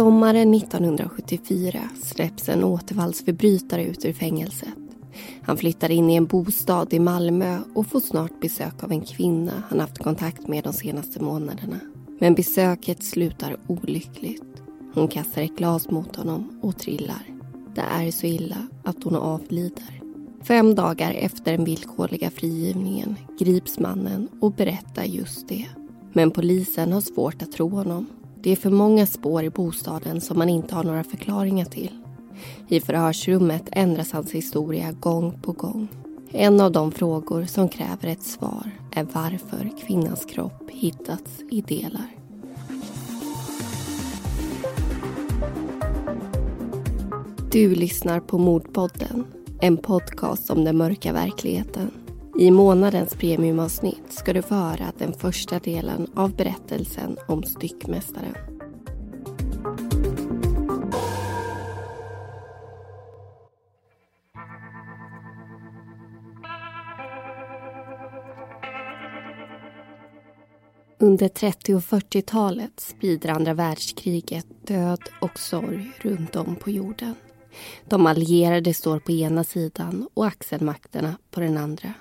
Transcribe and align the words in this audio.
Sommaren 0.00 0.54
1974 0.54 1.80
släpps 2.02 2.48
en 2.48 2.64
återfallsförbrytare 2.64 3.84
ut 3.84 4.04
ur 4.04 4.12
fängelset. 4.12 4.68
Han 5.42 5.56
flyttar 5.56 5.90
in 5.90 6.10
i 6.10 6.14
en 6.14 6.26
bostad 6.26 6.92
i 6.94 6.98
Malmö 6.98 7.58
och 7.74 7.86
får 7.86 8.00
snart 8.00 8.40
besök 8.40 8.84
av 8.84 8.92
en 8.92 9.00
kvinna 9.00 9.52
han 9.68 9.80
haft 9.80 9.98
kontakt 9.98 10.48
med 10.48 10.64
de 10.64 10.72
senaste 10.72 11.22
månaderna. 11.22 11.80
Men 12.20 12.34
besöket 12.34 13.04
slutar 13.04 13.56
olyckligt. 13.66 14.62
Hon 14.94 15.08
kastar 15.08 15.42
ett 15.42 15.56
glas 15.56 15.90
mot 15.90 16.16
honom 16.16 16.60
och 16.62 16.78
trillar. 16.78 17.22
Det 17.74 17.84
är 17.90 18.10
så 18.10 18.26
illa 18.26 18.68
att 18.84 19.04
hon 19.04 19.16
avlider. 19.16 20.00
Fem 20.42 20.74
dagar 20.74 21.12
efter 21.12 21.52
den 21.56 21.64
villkorliga 21.64 22.30
frigivningen 22.30 23.16
grips 23.38 23.78
mannen 23.78 24.28
och 24.40 24.52
berättar 24.52 25.04
just 25.04 25.48
det. 25.48 25.66
Men 26.12 26.30
polisen 26.30 26.92
har 26.92 27.00
svårt 27.00 27.42
att 27.42 27.52
tro 27.52 27.68
honom 27.68 28.06
det 28.42 28.50
är 28.50 28.56
för 28.56 28.70
många 28.70 29.06
spår 29.06 29.44
i 29.44 29.50
bostaden 29.50 30.20
som 30.20 30.38
man 30.38 30.48
inte 30.48 30.74
har 30.74 30.84
några 30.84 31.04
förklaringar 31.04 31.64
till. 31.64 31.90
I 32.68 32.80
förhörsrummet 32.80 33.68
ändras 33.72 34.12
hans 34.12 34.32
historia 34.32 34.92
gång 34.92 35.38
på 35.42 35.52
gång. 35.52 35.88
En 36.30 36.60
av 36.60 36.72
de 36.72 36.92
frågor 36.92 37.44
som 37.44 37.68
kräver 37.68 38.08
ett 38.08 38.22
svar 38.22 38.70
är 38.92 39.06
varför 39.12 39.70
kvinnans 39.86 40.24
kropp 40.24 40.70
hittats 40.70 41.40
i 41.50 41.60
delar. 41.60 42.16
Du 47.52 47.74
lyssnar 47.74 48.20
på 48.20 48.38
Mordpodden, 48.38 49.26
en 49.60 49.76
podcast 49.76 50.50
om 50.50 50.64
den 50.64 50.76
mörka 50.76 51.12
verkligheten. 51.12 51.90
I 52.40 52.50
månadens 52.50 53.14
premiumavsnitt 53.14 54.12
ska 54.12 54.32
du 54.32 54.42
få 54.42 54.54
höra 54.54 54.92
den 54.98 55.12
första 55.12 55.58
delen 55.58 56.06
av 56.14 56.36
berättelsen 56.36 57.16
om 57.28 57.42
styckmästaren. 57.42 58.34
Under 70.98 71.28
30 71.28 71.74
och 71.74 71.82
40-talet 71.82 72.80
sprider 72.80 73.28
andra 73.28 73.54
världskriget 73.54 74.46
död 74.66 75.02
och 75.20 75.38
sorg 75.38 75.92
runt 75.98 76.36
om 76.36 76.56
på 76.56 76.70
jorden. 76.70 77.14
De 77.88 78.06
allierade 78.06 78.74
står 78.74 78.98
på 78.98 79.12
ena 79.12 79.44
sidan 79.44 80.08
och 80.14 80.26
axelmakterna 80.26 81.16
på 81.30 81.40
den 81.40 81.56
andra. 81.56 81.94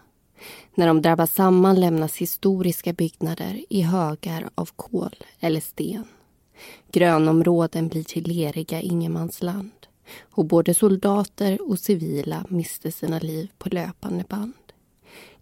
När 0.76 0.88
de 0.88 1.02
drabbas 1.02 1.34
samman 1.34 1.80
lämnas 1.80 2.18
historiska 2.18 2.94
byggnader 2.94 3.66
i 3.70 3.82
högar 3.82 4.50
av 4.56 4.70
kol 4.76 5.16
eller 5.40 5.60
sten. 5.60 6.08
Grönområden 6.92 7.88
blir 7.88 8.04
till 8.04 8.28
leriga 8.28 8.82
ingenmansland 8.82 9.72
och 10.20 10.46
både 10.46 10.74
soldater 10.74 11.70
och 11.70 11.80
civila 11.80 12.46
mister 12.50 12.92
sina 12.92 13.20
liv 13.20 13.52
på 13.58 13.70
löpande 13.70 14.24
band. 14.30 14.54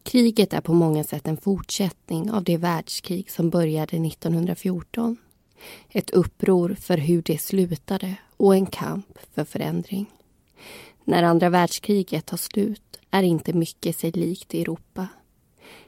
Kriget 0.03 0.53
är 0.53 0.62
på 0.62 0.74
många 0.74 1.03
sätt 1.03 1.28
en 1.28 1.38
fortsättning 1.38 2.31
av 2.31 2.44
det 2.44 2.58
världskrig 2.58 3.31
som 3.31 3.50
började 3.50 3.97
1914. 3.97 5.18
Ett 5.90 6.09
uppror 6.09 6.75
för 6.79 6.97
hur 6.97 7.22
det 7.22 7.38
slutade 7.38 8.16
och 8.38 8.56
en 8.56 8.66
kamp 8.66 9.18
för 9.34 9.44
förändring. 9.44 10.06
När 11.03 11.24
andra 11.24 11.50
världskriget 11.50 12.25
tar 12.25 12.38
slut 12.38 12.97
är 13.12 13.23
inte 13.23 13.53
mycket 13.53 13.95
sig 13.95 14.12
likt 14.12 14.56
i 14.56 14.62
Europa. 14.62 15.07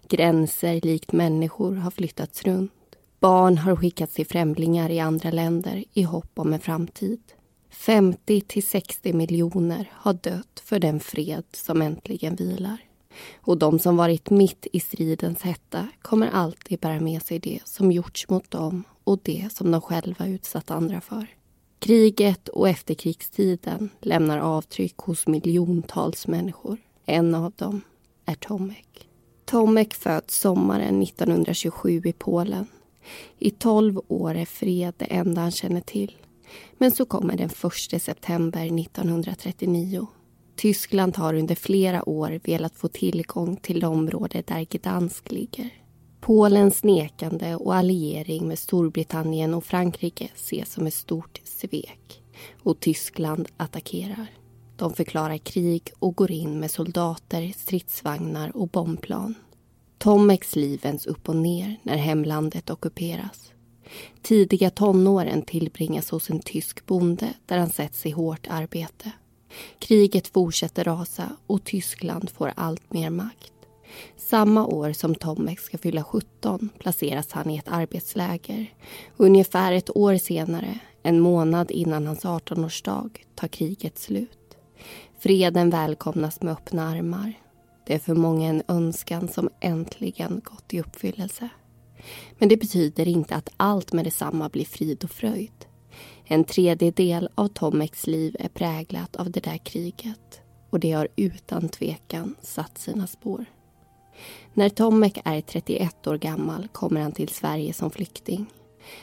Gränser 0.08 0.82
likt 0.82 1.12
människor 1.12 1.76
har 1.76 1.92
flyttats 1.92 2.44
runt. 2.44 2.72
Barn 3.20 3.58
har 3.58 3.76
skickats 3.76 4.14
till 4.14 4.26
främlingar 4.26 4.90
i 4.90 5.00
andra 5.00 5.32
länder 5.32 5.84
i 5.94 6.04
hopp 6.04 6.32
om 6.40 6.54
en 6.54 6.60
framtid. 6.60 7.22
50 7.70 8.42
till 8.42 8.64
60 8.64 9.14
miljoner 9.14 9.92
har 9.94 10.14
dött 10.14 10.62
för 10.66 10.80
den 10.80 11.00
fred 11.00 11.44
som 11.52 11.82
äntligen 11.82 12.36
vilar. 12.36 12.78
Och 13.42 13.58
de 13.58 13.80
som 13.80 13.98
varit 13.98 14.30
mitt 14.30 14.68
i 14.74 14.80
stridens 14.80 15.42
hetta 15.42 15.88
kommer 16.02 16.28
alltid 16.28 16.80
bära 16.80 17.00
med 17.00 17.24
sig 17.24 17.40
det 17.40 17.60
som 17.66 17.92
gjorts 17.92 18.30
mot 18.30 18.52
dem 18.52 18.84
och 19.04 19.20
det 19.24 19.50
som 19.54 19.72
de 19.72 19.82
själva 19.82 20.28
utsatt 20.28 20.72
andra 20.72 21.02
för. 21.02 21.28
Kriget 21.80 22.48
och 22.48 22.70
efterkrigstiden 22.70 23.90
lämnar 24.02 24.40
avtryck 24.40 24.98
hos 24.98 25.28
miljontals 25.28 26.28
människor. 26.28 26.78
En 27.10 27.36
av 27.36 27.52
dem 27.56 27.82
är 28.26 28.36
Tomek. 28.36 29.10
Tomek 29.46 29.94
föds 29.94 30.40
sommaren 30.40 31.02
1927 31.04 32.02
i 32.06 32.14
Polen. 32.14 32.68
I 33.40 33.52
tolv 33.52 34.02
år 34.08 34.36
är 34.36 34.46
fred 34.46 34.94
det 34.98 35.06
enda 35.06 35.42
han 35.42 35.52
känner 35.52 35.82
till. 35.82 36.16
Men 36.78 36.92
så 36.92 37.06
kommer 37.06 37.38
den 37.38 37.50
1 37.94 38.02
september 38.02 38.80
1939. 38.80 40.08
Tyskland 40.56 41.18
har 41.18 41.34
under 41.34 41.56
flera 41.56 42.10
år 42.10 42.40
velat 42.44 42.76
få 42.76 42.88
tillgång 42.88 43.56
till 43.56 43.86
området 43.86 44.48
där 44.48 44.68
Gdansk 44.70 45.32
ligger. 45.32 45.70
Polens 46.22 46.84
nekande 46.84 47.56
och 47.56 47.76
alliering 47.76 48.48
med 48.48 48.60
Storbritannien 48.60 49.54
och 49.54 49.66
Frankrike 49.66 50.30
ses 50.36 50.74
som 50.74 50.88
ett 50.88 50.94
stort 50.94 51.42
svek 51.44 52.24
och 52.64 52.80
Tyskland 52.80 53.48
attackerar. 53.58 54.39
De 54.80 54.94
förklarar 54.94 55.38
krig 55.38 55.92
och 56.00 56.16
går 56.16 56.32
in 56.32 56.60
med 56.60 56.72
soldater, 56.72 57.54
stridsvagnar 57.58 58.58
och 58.58 58.68
bombplan. 58.68 59.36
Tomeks 59.98 60.56
liv 60.56 60.80
vänds 60.84 61.06
upp 61.06 61.30
och 61.30 61.36
ner 61.36 61.76
när 61.84 61.98
hemlandet 61.98 62.70
ockuperas. 62.70 63.52
Tidiga 64.22 64.70
tonåren 64.70 65.42
tillbringas 65.42 66.10
hos 66.10 66.30
en 66.30 66.40
tysk 66.40 66.86
bonde 66.86 67.34
där 67.46 67.58
han 67.58 67.70
sätts 67.70 68.06
i 68.06 68.12
hårt 68.12 68.48
arbete. 68.50 69.12
Kriget 69.80 70.28
fortsätter 70.28 70.84
rasa 70.84 71.36
och 71.48 71.64
Tyskland 71.64 72.30
får 72.30 72.54
allt 72.56 72.94
mer 72.94 73.10
makt. 73.10 73.54
Samma 74.18 74.66
år 74.66 74.94
som 74.94 75.16
Tomek 75.16 75.60
ska 75.60 75.78
fylla 75.78 76.04
17 76.04 76.70
placeras 76.80 77.32
han 77.32 77.50
i 77.50 77.58
ett 77.58 77.68
arbetsläger. 77.68 78.74
Ungefär 79.18 79.72
ett 79.72 79.98
år 79.98 80.18
senare, 80.18 80.80
en 81.04 81.20
månad 81.20 81.72
innan 81.72 82.08
hans 82.08 82.26
18-årsdag, 82.26 83.10
tar 83.36 83.48
kriget 83.48 83.98
slut. 83.98 84.39
Freden 85.22 85.70
välkomnas 85.70 86.42
med 86.42 86.54
öppna 86.54 86.90
armar. 86.90 87.34
Det 87.86 87.94
är 87.94 88.00
för 88.00 88.16
många 88.16 88.50
en 88.50 88.64
önskan 88.68 89.28
som 89.28 89.50
äntligen 89.60 90.42
gått 90.44 90.74
i 90.74 90.80
uppfyllelse. 90.80 91.50
Men 92.38 92.50
det 92.50 92.58
betyder 92.58 93.08
inte 93.08 93.36
att 93.36 93.50
allt 93.58 93.94
med 93.94 94.06
detsamma 94.06 94.50
blir 94.50 94.66
frid 94.66 95.04
och 95.04 95.12
fröjd. 95.12 95.66
En 96.26 96.44
tredjedel 96.44 97.30
av 97.36 97.48
Tomeks 97.48 98.08
liv 98.08 98.36
är 98.40 98.50
präglat 98.50 99.16
av 99.16 99.32
det 99.32 99.40
där 99.40 99.58
kriget 99.58 100.42
och 100.70 100.80
det 100.80 100.92
har 100.92 101.08
utan 101.16 101.70
tvekan 101.70 102.36
satt 102.42 102.78
sina 102.78 103.08
spår. 103.08 103.46
När 104.54 104.70
Tomek 104.70 105.22
är 105.26 105.42
31 105.42 106.08
år 106.08 106.18
gammal 106.18 106.68
kommer 106.68 107.02
han 107.02 107.12
till 107.12 107.30
Sverige 107.30 107.74
som 107.74 107.92
flykting. 107.92 108.46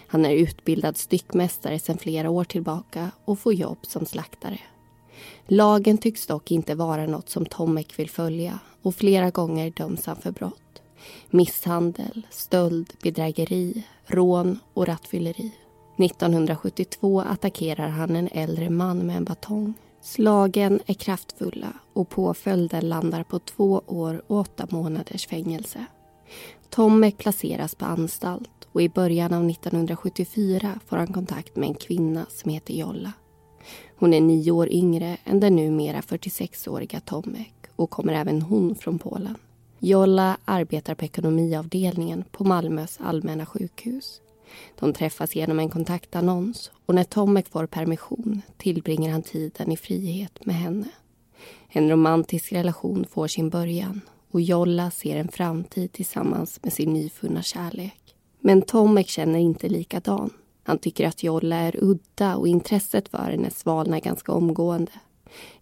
Han 0.06 0.26
är 0.26 0.34
utbildad 0.34 0.96
styckmästare 0.96 1.78
sedan 1.78 1.98
flera 1.98 2.30
år 2.30 2.44
tillbaka 2.44 3.10
och 3.24 3.38
får 3.38 3.54
jobb 3.54 3.78
som 3.82 4.06
slaktare. 4.06 4.60
Lagen 5.46 5.98
tycks 5.98 6.26
dock 6.26 6.50
inte 6.50 6.74
vara 6.74 7.06
något 7.06 7.28
som 7.28 7.46
Tomek 7.46 7.98
vill 7.98 8.10
följa 8.10 8.58
och 8.82 8.94
flera 8.94 9.30
gånger 9.30 9.70
döms 9.70 10.06
han 10.06 10.16
för 10.16 10.30
brott. 10.30 10.82
Misshandel, 11.30 12.26
stöld, 12.30 12.92
bedrägeri, 13.02 13.82
rån 14.06 14.58
och 14.74 14.86
rattfylleri. 14.86 15.52
1972 15.98 17.20
attackerar 17.20 17.88
han 17.88 18.16
en 18.16 18.28
äldre 18.32 18.70
man 18.70 18.98
med 18.98 19.16
en 19.16 19.24
batong. 19.24 19.74
Slagen 20.02 20.80
är 20.86 20.94
kraftfulla 20.94 21.72
och 21.92 22.08
påföljden 22.08 22.88
landar 22.88 23.22
på 23.22 23.38
två 23.38 23.82
år 23.86 24.22
och 24.26 24.38
åtta 24.40 24.66
månaders 24.70 25.26
fängelse. 25.26 25.86
Tomek 26.70 27.18
placeras 27.18 27.74
på 27.74 27.84
anstalt 27.84 28.68
och 28.72 28.82
i 28.82 28.88
början 28.88 29.34
av 29.34 29.50
1974 29.50 30.80
får 30.86 30.96
han 30.96 31.12
kontakt 31.12 31.56
med 31.56 31.68
en 31.68 31.74
kvinna 31.74 32.26
som 32.28 32.50
heter 32.50 32.74
Jolla. 32.74 33.12
Hon 33.96 34.14
är 34.14 34.20
nio 34.20 34.50
år 34.50 34.68
yngre 34.68 35.16
än 35.24 35.40
den 35.40 35.56
numera 35.56 36.00
46-åriga 36.00 37.00
Tomek 37.00 37.54
och 37.76 37.90
kommer 37.90 38.12
även 38.12 38.42
hon 38.42 38.74
från 38.74 38.98
Polen. 38.98 39.36
Jolla 39.78 40.36
arbetar 40.44 40.94
på 40.94 41.04
ekonomiavdelningen 41.04 42.24
på 42.30 42.44
Malmös 42.44 42.98
allmänna 43.02 43.46
sjukhus. 43.46 44.20
De 44.78 44.92
träffas 44.92 45.36
genom 45.36 45.58
en 45.58 45.70
kontaktannons 45.70 46.70
och 46.86 46.94
när 46.94 47.04
Tomek 47.04 47.48
får 47.48 47.66
permission 47.66 48.42
tillbringar 48.56 49.12
han 49.12 49.22
tiden 49.22 49.72
i 49.72 49.76
frihet 49.76 50.46
med 50.46 50.56
henne. 50.56 50.88
En 51.68 51.90
romantisk 51.90 52.52
relation 52.52 53.06
får 53.10 53.26
sin 53.26 53.50
början 53.50 54.00
och 54.30 54.40
Jolla 54.40 54.90
ser 54.90 55.16
en 55.16 55.28
framtid 55.28 55.92
tillsammans 55.92 56.60
med 56.62 56.72
sin 56.72 56.92
nyfunna 56.92 57.42
kärlek. 57.42 58.00
Men 58.40 58.62
Tomek 58.62 59.08
känner 59.08 59.38
inte 59.38 59.68
likadan. 59.68 60.30
Han 60.66 60.78
tycker 60.78 61.06
att 61.06 61.22
Jolla 61.22 61.56
är 61.56 61.84
udda 61.84 62.36
och 62.36 62.48
intresset 62.48 63.08
för 63.08 63.18
henne 63.30 63.50
svalnar 63.50 64.00
ganska 64.00 64.32
omgående. 64.32 64.92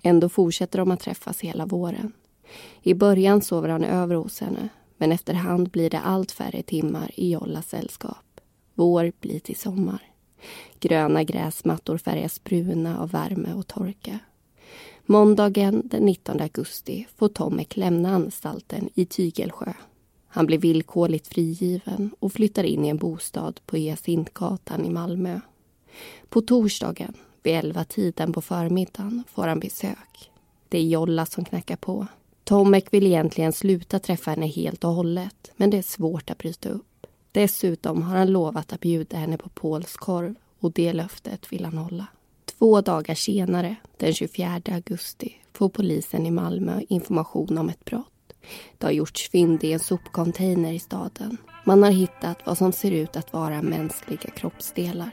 Ändå 0.03 0.29
fortsätter 0.29 0.79
de 0.79 0.91
att 0.91 1.01
träffas 1.01 1.41
hela 1.41 1.67
våren. 1.67 2.13
I 2.83 2.95
början 2.95 3.43
sover 3.43 3.69
han 3.69 3.85
över 3.85 4.15
hos 4.15 4.41
henne 4.41 4.69
men 4.97 5.13
efterhand 5.13 5.71
blir 5.71 5.91
det 5.91 6.01
allt 6.01 6.33
färre 6.33 6.63
timmar 6.63 7.11
i 7.15 7.31
Jollas 7.33 7.69
sällskap. 7.69 8.41
Vår 8.75 9.13
blir 9.21 9.41
till 9.41 9.57
sommar. 9.57 10.03
Gröna 10.81 11.23
gräsmattor 11.23 11.99
färgas 11.99 12.45
bruna 12.45 12.99
av 12.99 13.11
värme 13.11 13.53
och 13.53 13.67
torka. 13.67 14.19
Måndagen 15.07 15.83
den 15.85 16.03
19 16.03 16.41
augusti 16.41 17.07
får 17.17 17.29
Tomek 17.29 17.77
lämna 17.77 18.15
anstalten 18.15 18.89
i 18.95 19.07
Tygelsjö. 19.07 19.73
Han 20.35 20.47
blir 20.47 20.59
villkorligt 20.59 21.29
frigiven 21.29 22.11
och 22.19 22.33
flyttar 22.33 22.65
in 22.65 22.85
i 22.85 22.89
en 22.89 22.97
bostad 22.97 23.61
på 23.67 23.77
e. 23.77 23.81
Hyacintgatan 23.81 24.85
i 24.85 24.91
Malmö. 24.91 25.41
På 26.29 26.41
torsdagen, 26.41 27.15
vid 27.43 27.55
elva 27.55 27.85
tiden 27.85 28.33
på 28.33 28.41
förmiddagen, 28.41 29.25
får 29.29 29.47
han 29.47 29.61
besök. 29.61 30.31
Det 30.69 30.79
är 30.79 30.83
Jolla 30.83 31.27
som 31.27 31.45
knackar 31.45 31.77
på. 31.77 32.07
Tomek 32.45 32.87
vill 32.91 33.07
egentligen 33.07 33.53
sluta 33.53 33.99
träffa 33.99 34.31
henne 34.31 34.47
helt 34.47 34.85
och 34.85 34.91
hållet 34.91 35.53
men 35.57 35.71
det 35.71 35.79
är 35.79 35.83
svårt 35.83 36.31
att 36.31 36.39
bryta 36.39 36.69
upp. 36.69 37.07
Dessutom 37.33 38.03
har 38.03 38.17
han 38.17 38.33
lovat 38.33 38.73
att 38.73 38.81
bjuda 38.81 39.17
henne 39.17 39.37
på 39.37 39.49
polskorv 39.49 40.35
och 40.61 40.73
det 40.73 40.93
löftet 40.93 41.53
vill 41.53 41.65
han 41.65 41.79
hålla. 41.79 42.07
Två 42.45 42.81
dagar 42.81 43.15
senare, 43.15 43.77
den 43.97 44.13
24 44.13 44.61
augusti, 44.67 45.33
får 45.53 45.69
polisen 45.69 46.27
i 46.27 46.31
Malmö 46.31 46.81
information 46.89 47.59
om 47.59 47.69
ett 47.69 47.85
brott. 47.85 48.14
Det 48.79 48.87
har 48.87 48.93
gjorts 48.93 49.31
fynd 49.31 49.65
i 49.65 49.73
en 49.73 49.79
sopcontainer 49.79 50.73
i 50.73 50.79
staden. 50.79 51.37
Man 51.65 51.83
har 51.83 51.91
hittat 51.91 52.39
vad 52.45 52.59
som 52.59 52.73
ser 52.73 52.91
ut 52.91 53.17
att 53.17 53.33
vara 53.33 53.63
mänskliga 53.63 54.31
kroppsdelar. 54.31 55.11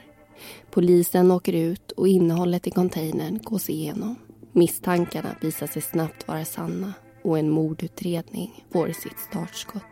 Polisen 0.70 1.30
åker 1.30 1.52
ut 1.52 1.92
och 1.92 2.08
innehållet 2.08 2.66
i 2.66 2.70
containern 2.70 3.38
gås 3.42 3.70
igenom. 3.70 4.16
Misstankarna 4.52 5.36
visar 5.40 5.66
sig 5.66 5.82
snabbt 5.82 6.28
vara 6.28 6.44
sanna 6.44 6.92
och 7.24 7.38
en 7.38 7.50
mordutredning 7.50 8.64
får 8.72 8.88
sitt 8.88 9.18
startskott. 9.18 9.82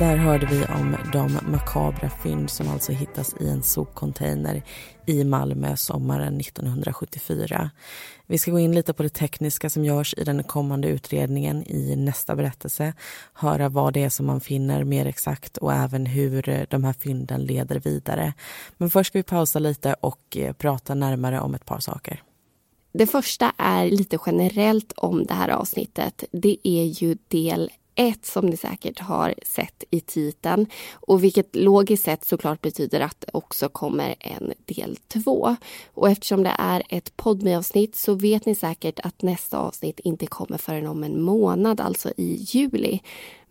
Där 0.00 0.16
hörde 0.16 0.46
vi 0.46 0.64
om 0.64 0.96
de 1.12 1.38
makabra 1.50 2.10
fynd 2.22 2.50
som 2.50 2.68
alltså 2.68 2.92
hittas 2.92 3.34
i 3.40 3.48
en 3.48 3.62
sopcontainer 3.62 4.62
i 5.06 5.24
Malmö 5.24 5.76
sommaren 5.76 6.40
1974. 6.40 7.70
Vi 8.26 8.38
ska 8.38 8.50
gå 8.50 8.58
in 8.58 8.74
lite 8.74 8.92
på 8.92 9.02
det 9.02 9.08
tekniska 9.08 9.70
som 9.70 9.84
görs 9.84 10.14
i 10.14 10.24
den 10.24 10.44
kommande 10.44 10.88
utredningen 10.88 11.64
i 11.66 11.96
nästa 11.96 12.36
berättelse. 12.36 12.92
Höra 13.32 13.68
vad 13.68 13.94
det 13.94 14.04
är 14.04 14.08
som 14.08 14.26
man 14.26 14.40
finner 14.40 14.84
mer 14.84 15.06
exakt 15.06 15.56
och 15.56 15.72
även 15.72 16.06
hur 16.06 16.48
eh, 16.48 16.62
de 16.70 16.84
här 16.84 16.92
fynden 16.92 17.44
leder 17.44 17.80
vidare. 17.80 18.32
Men 18.76 18.90
först 18.90 19.08
ska 19.08 19.18
vi 19.18 19.22
pausa 19.22 19.58
lite 19.58 19.94
och 20.00 20.36
eh, 20.36 20.52
prata 20.52 20.94
närmare 20.94 21.40
om 21.40 21.54
ett 21.54 21.66
par 21.66 21.80
saker. 21.80 22.22
Det 22.92 23.06
första 23.06 23.52
är 23.56 23.90
lite 23.90 24.18
generellt 24.26 24.92
om 24.96 25.24
det 25.24 25.34
här 25.34 25.48
avsnittet. 25.48 26.24
Det 26.32 26.68
är 26.68 26.84
ju 26.84 27.16
del 27.28 27.70
ett 28.00 28.26
som 28.26 28.46
ni 28.46 28.56
säkert 28.56 28.98
har 28.98 29.34
sett 29.42 29.84
i 29.90 30.00
titeln 30.00 30.66
och 30.92 31.24
vilket 31.24 31.56
logiskt 31.56 32.04
sett 32.04 32.24
såklart 32.24 32.62
betyder 32.62 33.00
att 33.00 33.20
det 33.20 33.30
också 33.32 33.68
kommer 33.68 34.14
en 34.20 34.52
del 34.64 34.96
två. 35.08 35.56
Och 35.94 36.10
eftersom 36.10 36.42
det 36.42 36.54
är 36.58 36.82
ett 36.88 37.16
podmi-avsnitt 37.16 37.96
så 37.96 38.14
vet 38.14 38.46
ni 38.46 38.54
säkert 38.54 39.00
att 39.00 39.22
nästa 39.22 39.58
avsnitt 39.58 40.00
inte 40.00 40.26
kommer 40.26 40.58
förrän 40.58 40.86
om 40.86 41.04
en 41.04 41.22
månad, 41.22 41.80
alltså 41.80 42.12
i 42.16 42.34
juli. 42.34 43.00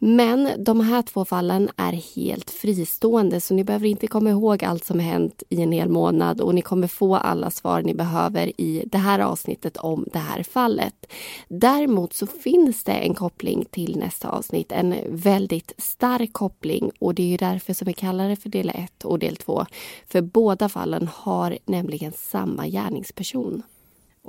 Men 0.02 0.50
de 0.64 0.80
här 0.80 1.02
två 1.02 1.26
fallen 1.26 1.70
är 1.78 1.92
helt 2.16 2.50
fristående 2.50 3.42
så 3.42 3.54
ni 3.54 3.64
behöver 3.64 3.88
inte 3.88 4.08
komma 4.08 4.30
ihåg 4.30 4.64
allt 4.64 4.86
som 4.86 5.00
hänt 5.00 5.44
i 5.50 5.62
en 5.62 5.72
hel 5.72 5.90
månad 5.90 6.42
och 6.42 6.56
ni 6.56 6.62
kommer 6.62 6.88
få 6.88 7.16
alla 7.16 7.52
svar 7.52 7.82
ni 7.82 7.94
behöver 7.94 8.62
i 8.62 8.84
det 8.86 8.98
här 8.98 9.20
avsnittet 9.20 9.78
om 9.78 10.06
det 10.14 10.20
här 10.20 10.44
fallet. 10.44 11.06
Däremot 11.48 12.14
så 12.14 12.28
finns 12.28 12.84
det 12.84 12.92
en 12.92 13.14
koppling 13.14 13.66
till 13.72 13.98
nästa 13.98 14.30
avsnitt, 14.30 14.72
en 14.72 14.96
väldigt 15.10 15.74
stark 15.78 16.34
koppling 16.34 16.92
och 17.00 17.16
det 17.16 17.24
är 17.24 17.28
ju 17.28 17.38
därför 17.38 17.74
som 17.74 17.86
vi 17.86 17.94
kallar 17.94 18.30
det 18.30 18.36
för 18.36 18.50
del 18.50 18.70
1 18.70 19.06
och 19.06 19.20
del 19.20 19.36
2. 19.36 19.66
För 20.08 20.22
båda 20.22 20.70
fallen 20.70 21.10
har 21.14 21.58
nämligen 21.66 22.12
samma 22.12 22.68
gärningsperson. 22.68 23.64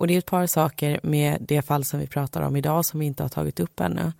Och 0.00 0.06
det 0.06 0.14
är 0.14 0.18
ett 0.18 0.26
par 0.26 0.46
saker 0.46 1.00
med 1.02 1.36
det 1.40 1.62
fall 1.62 1.84
som 1.84 2.00
vi 2.00 2.06
pratar 2.06 2.42
om 2.42 2.56
idag 2.56 2.84
som 2.84 3.00
vi 3.00 3.06
inte 3.06 3.22
har 3.22 3.28
tagit 3.28 3.60
upp 3.60 3.80
ännu. 3.80 4.12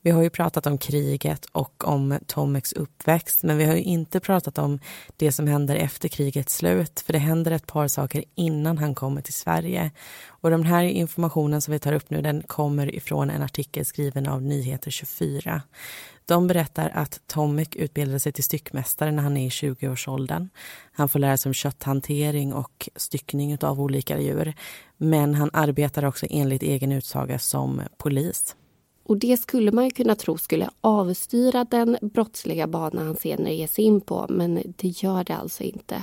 Vi 0.00 0.10
har 0.10 0.22
ju 0.22 0.30
pratat 0.30 0.66
om 0.66 0.78
kriget 0.78 1.44
och 1.52 1.88
om 1.88 2.18
Tomeks 2.26 2.72
uppväxt 2.72 3.42
men 3.42 3.58
vi 3.58 3.64
har 3.64 3.74
ju 3.74 3.82
inte 3.82 4.20
pratat 4.20 4.58
om 4.58 4.78
det 5.16 5.32
som 5.32 5.46
händer 5.46 5.76
efter 5.76 6.08
krigets 6.08 6.56
slut 6.56 7.00
för 7.00 7.12
det 7.12 7.18
händer 7.18 7.50
ett 7.52 7.66
par 7.66 7.88
saker 7.88 8.24
innan 8.34 8.78
han 8.78 8.94
kommer 8.94 9.22
till 9.22 9.34
Sverige. 9.34 9.90
Och 10.26 10.50
den 10.50 10.66
här 10.66 10.82
informationen 10.82 11.60
som 11.60 11.72
vi 11.72 11.78
tar 11.78 11.92
upp 11.92 12.10
nu 12.10 12.22
den 12.22 12.42
kommer 12.42 12.94
ifrån 12.94 13.30
en 13.30 13.42
artikel 13.42 13.84
skriven 13.84 14.28
av 14.28 14.42
Nyheter 14.42 14.90
24. 14.90 15.62
De 16.26 16.46
berättar 16.46 16.90
att 16.94 17.20
Tomek 17.26 17.76
utbildade 17.76 18.20
sig 18.20 18.32
till 18.32 18.44
styckmästare 18.44 19.12
när 19.12 19.22
han 19.22 19.36
är 19.36 19.46
i 19.46 19.48
20-årsåldern. 19.48 20.48
Han 20.92 21.08
får 21.08 21.18
lära 21.18 21.36
sig 21.36 21.50
om 21.50 21.54
kötthantering 21.54 22.52
och 22.54 22.88
styckning 22.96 23.58
av 23.60 23.80
olika 23.80 24.20
djur. 24.20 24.54
Men 24.96 25.34
han 25.34 25.50
arbetar 25.52 26.04
också 26.04 26.26
enligt 26.30 26.62
egen 26.62 26.92
utsaga 26.92 27.38
som 27.38 27.82
polis. 27.98 28.56
Och 29.08 29.16
det 29.16 29.36
skulle 29.36 29.72
man 29.72 29.84
ju 29.84 29.90
kunna 29.90 30.14
tro 30.14 30.38
skulle 30.38 30.70
avstyra 30.80 31.64
den 31.64 31.98
brottsliga 32.02 32.66
bana 32.66 33.04
han 33.04 33.16
senare 33.16 33.54
ger 33.54 33.66
sig 33.66 33.84
in 33.84 34.00
på, 34.00 34.26
men 34.28 34.74
det 34.76 34.88
gör 34.88 35.24
det 35.24 35.36
alltså 35.36 35.62
inte. 35.62 36.02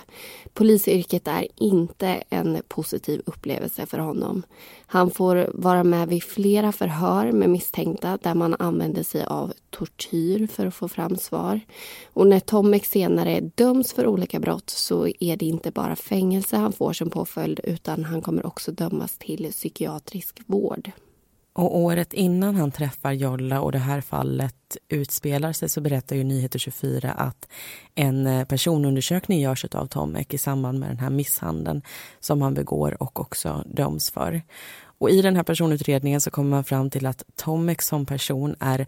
Polisyrket 0.54 1.28
är 1.28 1.48
inte 1.56 2.24
en 2.30 2.62
positiv 2.68 3.22
upplevelse 3.26 3.86
för 3.86 3.98
honom. 3.98 4.44
Han 4.86 5.12
får 5.12 5.50
vara 5.54 5.84
med 5.84 6.08
vid 6.08 6.24
flera 6.24 6.72
förhör 6.72 7.32
med 7.32 7.50
misstänkta 7.50 8.18
där 8.22 8.34
man 8.34 8.56
använder 8.60 9.04
sig 9.04 9.26
av 9.26 9.54
tortyr 9.70 10.48
för 10.48 10.66
att 10.66 10.76
få 10.76 10.88
fram 10.88 11.18
svar. 11.18 11.60
Och 12.14 12.28
när 12.28 12.40
Tomek 12.40 12.86
senare 12.86 13.40
döms 13.56 13.94
för 13.94 14.08
olika 14.08 14.40
brott 14.40 14.70
så 14.70 15.08
är 15.20 15.38
det 15.38 15.46
inte 15.46 15.72
bara 15.72 15.96
fängelse 15.96 16.58
han 16.58 16.74
får 16.74 16.94
som 16.94 17.10
påföljd 17.10 17.60
utan 17.64 18.04
han 18.04 18.22
kommer 18.22 18.46
också 18.46 18.72
dömas 18.72 19.18
till 19.18 19.52
psykiatrisk 19.52 20.42
vård. 20.46 20.92
Och 21.56 21.78
året 21.78 22.14
innan 22.14 22.56
han 22.56 22.72
träffar 22.72 23.12
Jolla 23.12 23.62
och 23.62 23.72
det 23.72 23.78
här 23.78 24.02
fallet 24.02 24.78
utspelar 24.90 25.54
sig 25.54 25.70
så 25.70 25.82
berättar 25.82 26.16
ju 26.16 26.24
Nyheter 26.24 26.60
24 26.60 27.12
att 27.12 27.48
en 27.96 28.28
eh, 28.28 28.46
personundersökning 28.46 29.42
görs 29.42 29.66
av 29.66 29.88
Tomek 29.88 30.34
i 30.34 30.38
samband 30.38 30.80
med 30.80 30.90
den 30.90 31.00
här 31.00 31.10
misshandeln 31.10 31.82
som 32.20 32.42
han 32.42 32.54
begår 32.54 33.04
och 33.04 33.20
också 33.20 33.64
döms 33.68 34.12
för. 34.12 34.42
Och 34.98 35.10
i 35.10 35.22
den 35.22 35.36
här 35.36 35.44
personutredningen 35.44 36.22
så 36.22 36.32
kommer 36.32 36.50
man 36.50 36.64
fram 36.64 36.90
till 36.90 37.06
att 37.06 37.24
Tomek 37.36 37.82
som 37.82 38.06
person 38.06 38.56
är 38.60 38.88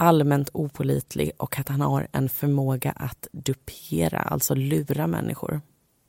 allmänt 0.00 0.50
opolitlig 0.52 1.32
och 1.36 1.58
att 1.58 1.68
han 1.68 1.80
har 1.80 2.08
en 2.12 2.28
förmåga 2.28 2.90
att 2.90 3.28
dupera, 3.32 4.18
alltså 4.18 4.54
lura 4.54 5.06
människor. 5.06 5.60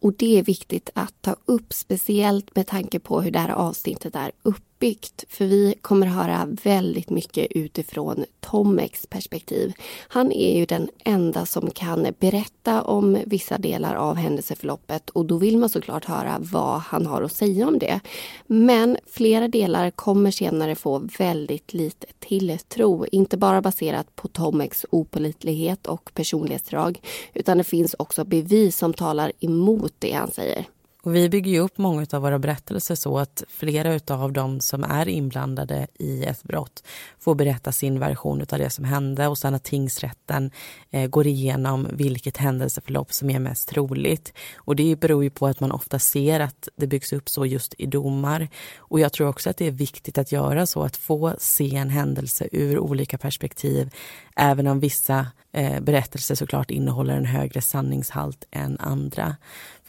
Och 0.01 0.13
det 0.13 0.39
är 0.39 0.43
viktigt 0.43 0.89
att 0.95 1.21
ta 1.21 1.35
upp, 1.45 1.73
speciellt 1.73 2.55
med 2.55 2.67
tanke 2.67 2.99
på 2.99 3.21
hur 3.21 3.31
det 3.31 3.39
här 3.39 3.49
avsnittet 3.49 4.15
är 4.15 4.31
upp 4.41 4.63
uppbyggt 4.81 5.23
för 5.29 5.45
vi 5.45 5.75
kommer 5.81 6.07
höra 6.07 6.47
väldigt 6.63 7.09
mycket 7.09 7.47
utifrån 7.51 8.25
Tomeks 8.39 9.07
perspektiv. 9.07 9.73
Han 10.07 10.31
är 10.31 10.57
ju 10.57 10.65
den 10.65 10.89
enda 11.05 11.45
som 11.45 11.71
kan 11.71 12.07
berätta 12.19 12.81
om 12.81 13.17
vissa 13.25 13.57
delar 13.57 13.95
av 13.95 14.15
händelseförloppet 14.15 15.09
och 15.09 15.25
då 15.25 15.37
vill 15.37 15.57
man 15.57 15.69
såklart 15.69 16.05
höra 16.05 16.37
vad 16.39 16.79
han 16.79 17.05
har 17.05 17.21
att 17.21 17.35
säga 17.35 17.67
om 17.67 17.79
det. 17.79 17.99
Men 18.47 18.97
flera 19.07 19.47
delar 19.47 19.91
kommer 19.91 20.31
senare 20.31 20.75
få 20.75 21.01
väldigt 21.17 21.73
lite 21.73 22.07
tilltro, 22.19 23.05
inte 23.11 23.37
bara 23.37 23.61
baserat 23.61 24.15
på 24.15 24.27
Tomeks 24.27 24.85
opolitlighet 24.89 25.87
och 25.87 26.11
personlighetsdrag 26.13 26.99
utan 27.33 27.57
det 27.57 27.63
finns 27.63 27.95
också 27.99 28.23
bevis 28.23 28.77
som 28.77 28.93
talar 28.93 29.31
emot 29.39 29.93
det 29.99 30.11
han 30.11 30.31
säger. 30.31 30.65
Och 31.03 31.15
vi 31.15 31.29
bygger 31.29 31.51
ju 31.51 31.59
upp 31.59 31.77
många 31.77 32.05
av 32.11 32.21
våra 32.21 32.39
berättelser 32.39 32.95
så 32.95 33.19
att 33.19 33.43
flera 33.49 34.15
av 34.15 34.33
dem 34.33 34.59
som 34.61 34.83
är 34.83 35.07
inblandade 35.07 35.87
i 35.99 36.23
ett 36.23 36.43
brott 36.43 36.83
får 37.19 37.35
berätta 37.35 37.71
sin 37.71 37.99
version 37.99 38.41
av 38.41 38.59
det 38.59 38.69
som 38.69 38.85
hände 38.85 39.27
och 39.27 39.37
sen 39.37 39.55
att 39.55 39.63
tingsrätten 39.63 40.51
eh, 40.91 41.07
går 41.07 41.27
igenom 41.27 41.87
vilket 41.91 42.37
händelseförlopp 42.37 43.13
som 43.13 43.29
är 43.29 43.39
mest 43.39 43.69
troligt. 43.69 44.33
Och 44.55 44.75
det 44.75 44.99
beror 44.99 45.23
ju 45.23 45.29
på 45.29 45.47
att 45.47 45.59
man 45.59 45.71
ofta 45.71 45.99
ser 45.99 46.39
att 46.39 46.67
det 46.75 46.87
byggs 46.87 47.13
upp 47.13 47.29
så 47.29 47.45
just 47.45 47.73
i 47.77 47.85
domar. 47.85 48.47
Och 48.77 48.99
jag 48.99 49.13
tror 49.13 49.27
också 49.27 49.49
att 49.49 49.57
det 49.57 49.67
är 49.67 49.71
viktigt 49.71 50.17
att 50.17 50.31
göra 50.31 50.65
så, 50.65 50.83
att 50.83 50.97
få 50.97 51.35
se 51.39 51.75
en 51.75 51.89
händelse 51.89 52.47
ur 52.51 52.79
olika 52.79 53.17
perspektiv, 53.17 53.89
även 54.35 54.67
om 54.67 54.79
vissa 54.79 55.27
eh, 55.51 55.79
berättelser 55.79 56.35
såklart 56.35 56.71
innehåller 56.71 57.17
en 57.17 57.25
högre 57.25 57.61
sanningshalt 57.61 58.47
än 58.51 58.77
andra. 58.79 59.35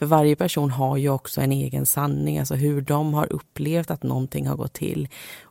För 0.03 0.07
varje 0.07 0.35
person 0.35 0.71
har 0.71 0.97
ju 0.97 1.09
också 1.09 1.41
en 1.41 1.51
egen 1.51 1.85
sanning, 1.85 2.39
alltså 2.39 2.55
hur 2.55 2.81
de 2.81 3.13
har 3.13 3.33
upplevt 3.33 3.91
att 3.91 4.03
någonting 4.03 4.47
har 4.47 4.55
gått 4.55 4.73
till. 4.73 5.07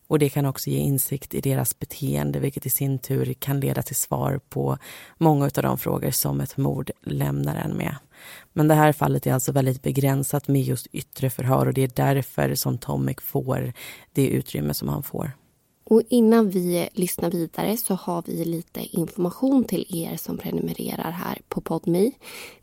Och 0.07 0.19
det 0.19 0.29
kan 0.29 0.47
också 0.47 0.71
ge 0.71 0.79
insikt 0.79 1.35
i 1.35 1.41
deras 1.41 1.79
beteende, 1.79 2.41
vilket 2.41 2.67
i 2.67 2.71
sin 2.71 2.99
tur 2.99 3.33
kan 3.33 3.61
leda 3.61 3.83
till 3.83 3.97
svar 3.97 4.41
på 4.49 4.79
många 5.19 5.45
av 5.45 5.63
de 5.63 5.79
frågor 5.79 6.11
som 6.11 6.41
ett 6.41 6.57
mord 6.57 6.91
lämnar 7.03 7.57
en 7.57 7.77
med. 7.77 7.97
Men 8.53 8.69
det 8.69 8.75
här 8.75 8.93
fallet 8.93 9.27
är 9.27 9.35
alltså 9.35 9.53
väldigt 9.53 9.83
begränsat 9.83 10.49
med 10.49 10.63
just 10.63 10.87
yttre 10.87 11.31
förhör 11.31 11.67
och 11.67 11.75
det 11.75 11.83
är 11.83 12.15
därför 12.15 12.55
som 12.55 12.79
Tomek 12.79 13.21
får 13.21 13.73
det 14.13 14.29
utrymme 14.29 14.75
som 14.75 14.89
han 14.89 15.03
får. 15.03 15.33
Och 15.93 16.03
innan 16.09 16.51
vi 16.51 16.89
lyssnar 16.93 17.31
vidare 17.31 17.77
så 17.77 17.95
har 17.95 18.23
vi 18.27 18.45
lite 18.45 18.81
information 18.81 19.65
till 19.65 19.87
er 19.89 20.17
som 20.17 20.39
prenumererar 20.39 21.11
här 21.11 21.39
på 21.49 21.61
Podmi. 21.61 22.13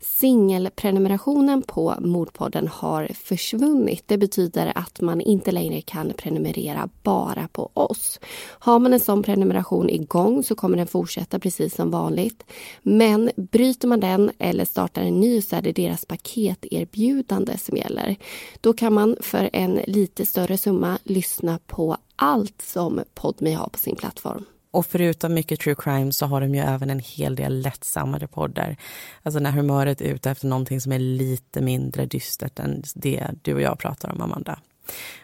Singelprenumerationen 0.00 1.62
på 1.62 1.94
Mordpodden 2.00 2.68
har 2.68 3.08
försvunnit. 3.14 4.04
Det 4.06 4.18
betyder 4.18 4.72
att 4.74 5.00
man 5.00 5.20
inte 5.20 5.52
längre 5.52 5.80
kan 5.80 6.12
prenumerera 6.16 6.88
bara 7.02 7.48
på 7.52 7.70
oss. 7.74 8.20
Har 8.58 8.78
man 8.78 8.92
en 8.92 9.00
sån 9.00 9.22
prenumeration 9.22 9.90
igång 9.90 10.42
så 10.42 10.54
kommer 10.54 10.76
den 10.76 10.86
fortsätta 10.86 11.38
precis 11.38 11.74
som 11.74 11.90
vanligt. 11.90 12.44
Men 12.82 13.30
bryter 13.36 13.88
man 13.88 14.00
den 14.00 14.30
eller 14.38 14.64
startar 14.64 15.02
en 15.02 15.20
ny 15.20 15.42
så 15.42 15.56
är 15.56 15.62
det 15.62 15.72
deras 15.72 16.04
paketerbjudande 16.04 17.58
som 17.58 17.76
gäller. 17.76 18.16
Då 18.60 18.72
kan 18.72 18.92
man 18.92 19.16
för 19.20 19.50
en 19.52 19.80
lite 19.86 20.26
större 20.26 20.58
summa 20.58 20.98
lyssna 21.04 21.58
på 21.66 21.96
allt 22.20 22.62
som 22.62 23.04
Podme 23.14 23.54
har 23.54 23.68
på 23.68 23.78
sin 23.78 23.96
plattform. 23.96 24.44
Och 24.70 24.86
förutom 24.86 25.34
mycket 25.34 25.60
true 25.60 25.74
crime 25.78 26.12
så 26.12 26.26
har 26.26 26.40
de 26.40 26.54
ju 26.54 26.60
även 26.60 26.90
en 26.90 26.98
hel 26.98 27.36
del 27.36 27.60
lättsammare 27.60 28.26
poddar. 28.26 28.76
Alltså 29.22 29.40
när 29.40 29.50
humöret 29.50 30.00
är 30.00 30.04
ute 30.04 30.30
efter 30.30 30.46
någonting 30.46 30.80
som 30.80 30.92
är 30.92 30.98
lite 30.98 31.60
mindre 31.60 32.06
dystert 32.06 32.58
än 32.58 32.82
det 32.94 33.30
du 33.42 33.54
och 33.54 33.60
jag 33.60 33.78
pratar 33.78 34.12
om, 34.12 34.20
Amanda. 34.20 34.58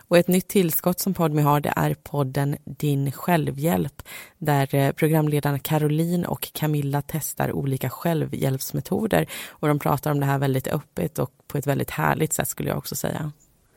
Och 0.09 0.19
ett 0.19 0.29
nytt 0.29 0.49
tillskott 0.49 1.01
som 1.01 1.15
Podme 1.15 1.43
har 1.43 1.61
det 1.61 1.73
är 1.77 1.95
podden 1.95 2.57
Din 2.65 3.13
självhjälp 3.13 4.03
där 4.39 4.75
eh, 4.75 4.93
programledarna 4.93 5.59
Caroline 5.59 6.25
och 6.25 6.53
Camilla 6.53 7.03
testar 7.07 7.53
olika 7.53 7.91
självhjälpsmetoder 7.91 9.27
och 9.49 9.69
de 9.69 9.79
pratar 9.79 10.11
om 10.11 10.21
det 10.21 10.27
här 10.27 10.39
väldigt 10.39 10.69
öppet 10.69 11.19
och 11.19 11.31
på 11.47 11.59
ett 11.59 11.67
väldigt 11.67 11.91
härligt 11.91 12.33
sätt 12.33 12.49
skulle 12.49 12.69
jag 12.69 12.79
också 12.79 12.97
säga. 12.97 13.33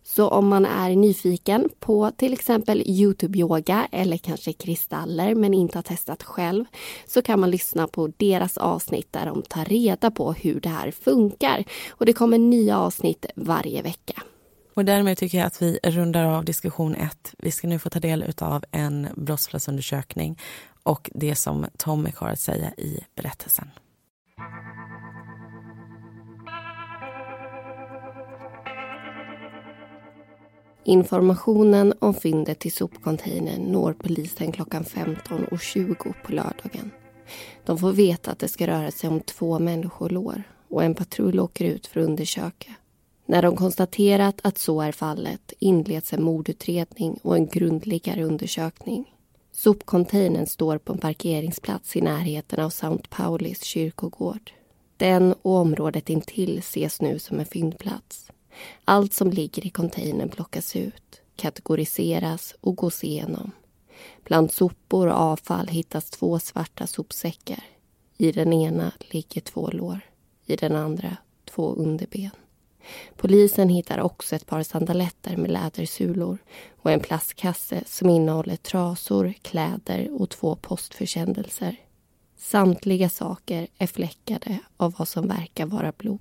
Så 0.09 0.27
om 0.27 0.47
man 0.47 0.65
är 0.65 0.95
nyfiken 0.95 1.69
på 1.79 2.11
till 2.11 2.33
exempel 2.33 2.83
Youtube-yoga 2.85 3.87
eller 3.91 4.17
kanske 4.17 4.53
kristaller 4.53 5.35
men 5.35 5.53
inte 5.53 5.77
har 5.77 5.83
testat 5.83 6.23
själv 6.23 6.65
så 7.07 7.21
kan 7.21 7.39
man 7.39 7.51
lyssna 7.51 7.87
på 7.87 8.11
deras 8.17 8.57
avsnitt 8.57 9.07
där 9.11 9.25
de 9.25 9.41
tar 9.41 9.65
reda 9.65 10.11
på 10.11 10.33
hur 10.33 10.59
det 10.59 10.69
här 10.69 10.91
funkar. 10.91 11.63
Och 11.89 12.05
det 12.05 12.13
kommer 12.13 12.37
nya 12.37 12.79
avsnitt 12.79 13.25
varje 13.35 13.81
vecka. 13.81 14.23
Och 14.73 14.85
därmed 14.85 15.17
tycker 15.17 15.37
jag 15.37 15.47
att 15.47 15.61
vi 15.61 15.79
rundar 15.83 16.23
av 16.23 16.45
diskussion 16.45 16.95
1. 16.95 17.33
Vi 17.37 17.51
ska 17.51 17.67
nu 17.67 17.79
få 17.79 17.89
ta 17.89 17.99
del 17.99 18.33
av 18.41 18.63
en 18.71 19.07
brottsplatsundersökning 19.15 20.39
och 20.83 21.09
det 21.13 21.35
som 21.35 21.65
Tommy 21.77 22.11
har 22.15 22.29
att 22.29 22.39
säga 22.39 22.71
i 22.77 22.99
berättelsen. 23.15 23.69
Informationen 30.89 31.93
om 31.99 32.13
fyndet 32.13 32.65
i 32.65 32.69
sopcontainern 32.69 33.61
når 33.61 33.93
polisen 33.93 34.51
klockan 34.51 34.83
15.20 34.83 36.13
på 36.23 36.31
lördagen. 36.31 36.91
De 37.65 37.77
får 37.77 37.91
veta 37.91 38.31
att 38.31 38.39
det 38.39 38.47
ska 38.47 38.67
röra 38.67 38.91
sig 38.91 39.09
om 39.09 39.19
två 39.19 39.59
människolår 39.59 40.43
och 40.69 40.83
en 40.83 40.95
patrull 40.95 41.39
åker 41.39 41.65
ut 41.65 41.87
för 41.87 41.99
att 41.99 42.05
undersöka. 42.05 42.71
När 43.25 43.41
de 43.41 43.55
konstaterat 43.55 44.39
att 44.43 44.57
så 44.57 44.81
är 44.81 44.91
fallet 44.91 45.53
inleds 45.59 46.13
en 46.13 46.23
mordutredning 46.23 47.19
och 47.21 47.35
en 47.35 47.47
grundligare 47.47 48.23
undersökning. 48.23 49.15
Sopcontainern 49.51 50.47
står 50.47 50.77
på 50.77 50.93
en 50.93 50.99
parkeringsplats 50.99 51.95
i 51.95 52.01
närheten 52.01 52.59
av 52.59 52.67
St. 52.67 53.07
Paulis 53.09 53.63
kyrkogård. 53.63 54.51
Den 54.97 55.33
och 55.41 55.55
området 55.55 56.09
intill 56.09 56.57
ses 56.57 57.01
nu 57.01 57.19
som 57.19 57.39
en 57.39 57.45
fyndplats. 57.45 58.31
Allt 58.85 59.13
som 59.13 59.29
ligger 59.29 59.67
i 59.67 59.69
containern 59.69 60.29
plockas 60.29 60.75
ut, 60.75 61.21
kategoriseras 61.35 62.55
och 62.61 62.75
gås 62.75 63.03
igenom. 63.03 63.51
Bland 64.23 64.51
sopor 64.51 65.07
och 65.07 65.19
avfall 65.19 65.67
hittas 65.67 66.09
två 66.09 66.39
svarta 66.39 66.87
sopsäckar. 66.87 67.63
I 68.17 68.31
den 68.31 68.53
ena 68.53 68.91
ligger 68.99 69.41
två 69.41 69.69
lår, 69.69 69.99
i 70.45 70.55
den 70.55 70.75
andra 70.75 71.17
två 71.45 71.73
underben. 71.73 72.31
Polisen 73.15 73.69
hittar 73.69 73.99
också 73.99 74.35
ett 74.35 74.45
par 74.45 74.63
sandaletter 74.63 75.37
med 75.37 75.51
lädersulor 75.51 76.37
och 76.81 76.91
en 76.91 76.99
plastkasse 76.99 77.83
som 77.85 78.09
innehåller 78.09 78.55
trasor, 78.55 79.33
kläder 79.41 80.21
och 80.21 80.29
två 80.29 80.55
postförsändelser. 80.55 81.75
Samtliga 82.37 83.09
saker 83.09 83.67
är 83.77 83.87
fläckade 83.87 84.59
av 84.77 84.95
vad 84.97 85.07
som 85.07 85.27
verkar 85.27 85.65
vara 85.65 85.93
blod. 85.97 86.19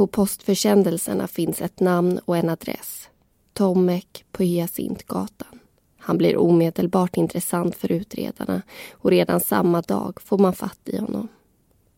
På 0.00 0.06
postförsändelserna 0.06 1.28
finns 1.28 1.60
ett 1.60 1.80
namn 1.80 2.20
och 2.24 2.36
en 2.36 2.48
adress. 2.48 3.08
Tomek 3.52 4.24
på 4.32 4.42
Hyacintgatan. 4.42 5.58
Han 5.98 6.18
blir 6.18 6.36
omedelbart 6.36 7.16
intressant 7.16 7.76
för 7.76 7.92
utredarna 7.92 8.62
och 8.92 9.10
redan 9.10 9.40
samma 9.40 9.82
dag 9.82 10.20
får 10.20 10.38
man 10.38 10.52
fatt 10.52 10.80
i 10.84 10.98
honom. 10.98 11.28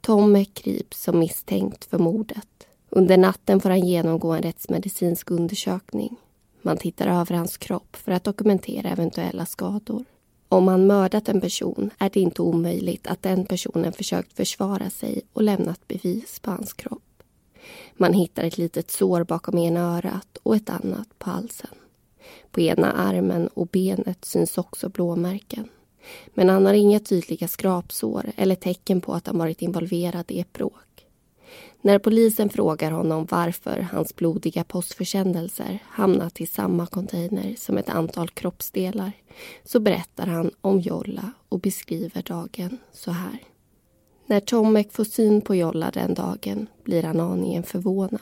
Tomek 0.00 0.54
grips 0.64 1.02
som 1.02 1.18
misstänkt 1.18 1.84
för 1.84 1.98
mordet. 1.98 2.66
Under 2.90 3.16
natten 3.16 3.60
får 3.60 3.70
han 3.70 3.86
genomgå 3.86 4.32
en 4.32 4.42
rättsmedicinsk 4.42 5.30
undersökning. 5.30 6.16
Man 6.62 6.76
tittar 6.76 7.06
över 7.06 7.36
hans 7.36 7.56
kropp 7.56 7.96
för 7.96 8.12
att 8.12 8.24
dokumentera 8.24 8.88
eventuella 8.88 9.46
skador. 9.46 10.04
Om 10.48 10.68
han 10.68 10.86
mördat 10.86 11.28
en 11.28 11.40
person 11.40 11.90
är 11.98 12.10
det 12.12 12.20
inte 12.20 12.42
omöjligt 12.42 13.06
att 13.06 13.22
den 13.22 13.46
personen 13.46 13.92
försökt 13.92 14.36
försvara 14.36 14.90
sig 14.90 15.22
och 15.32 15.42
lämnat 15.42 15.88
bevis 15.88 16.40
på 16.40 16.50
hans 16.50 16.72
kropp. 16.72 17.02
Man 17.94 18.12
hittar 18.12 18.44
ett 18.44 18.58
litet 18.58 18.90
sår 18.90 19.24
bakom 19.24 19.58
ena 19.58 19.80
örat 19.80 20.38
och 20.42 20.56
ett 20.56 20.70
annat 20.70 21.18
på 21.18 21.30
halsen. 21.30 21.70
På 22.50 22.60
ena 22.60 22.92
armen 22.92 23.48
och 23.48 23.66
benet 23.66 24.24
syns 24.24 24.58
också 24.58 24.88
blåmärken. 24.88 25.68
Men 26.34 26.48
han 26.48 26.66
har 26.66 26.74
inga 26.74 27.00
tydliga 27.00 27.48
skrapsår 27.48 28.32
eller 28.36 28.54
tecken 28.54 29.00
på 29.00 29.14
att 29.14 29.26
han 29.26 29.38
varit 29.38 29.62
involverad 29.62 30.30
i 30.30 30.40
ett 30.40 30.52
bråk. 30.52 31.06
När 31.80 31.98
polisen 31.98 32.48
frågar 32.48 32.90
honom 32.90 33.26
varför 33.30 33.80
hans 33.80 34.16
blodiga 34.16 34.64
postförsändelser 34.64 35.78
hamnat 35.86 36.40
i 36.40 36.46
samma 36.46 36.86
container 36.86 37.54
som 37.58 37.78
ett 37.78 37.88
antal 37.88 38.28
kroppsdelar 38.28 39.12
så 39.64 39.80
berättar 39.80 40.26
han 40.26 40.50
om 40.60 40.80
Jolla 40.80 41.32
och 41.48 41.60
beskriver 41.60 42.22
dagen 42.22 42.78
så 42.92 43.10
här. 43.10 43.51
När 44.26 44.40
Tomek 44.40 44.92
får 44.92 45.04
syn 45.04 45.40
på 45.40 45.54
Jolla 45.54 45.90
den 45.90 46.14
dagen 46.14 46.66
blir 46.84 47.02
han 47.02 47.20
aningen 47.20 47.62
förvånad. 47.62 48.20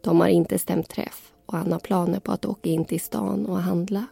De 0.00 0.20
har 0.20 0.28
inte 0.28 0.58
stämt 0.58 0.88
träff 0.88 1.32
och 1.46 1.58
han 1.58 1.72
har 1.72 1.78
planer 1.78 2.20
på 2.20 2.32
att 2.32 2.46
åka 2.46 2.70
in 2.70 2.84
till 2.84 3.00
stan 3.00 3.46
och 3.46 3.58
handla. 3.58 4.06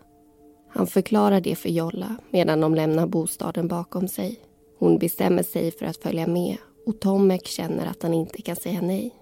Han 0.68 0.86
förklarar 0.86 1.40
det 1.40 1.54
för 1.54 1.68
Jolla 1.68 2.16
medan 2.30 2.60
de 2.60 2.74
lämnar 2.74 3.06
bostaden 3.06 3.68
bakom 3.68 4.08
sig. 4.08 4.40
Hon 4.78 4.98
bestämmer 4.98 5.42
sig 5.42 5.70
för 5.70 5.86
att 5.86 5.96
följa 5.96 6.26
med 6.26 6.56
och 6.86 7.00
Tomek 7.00 7.46
känner 7.46 7.86
att 7.86 8.02
han 8.02 8.14
inte 8.14 8.42
kan 8.42 8.56
säga 8.56 8.80
nej. 8.80 9.14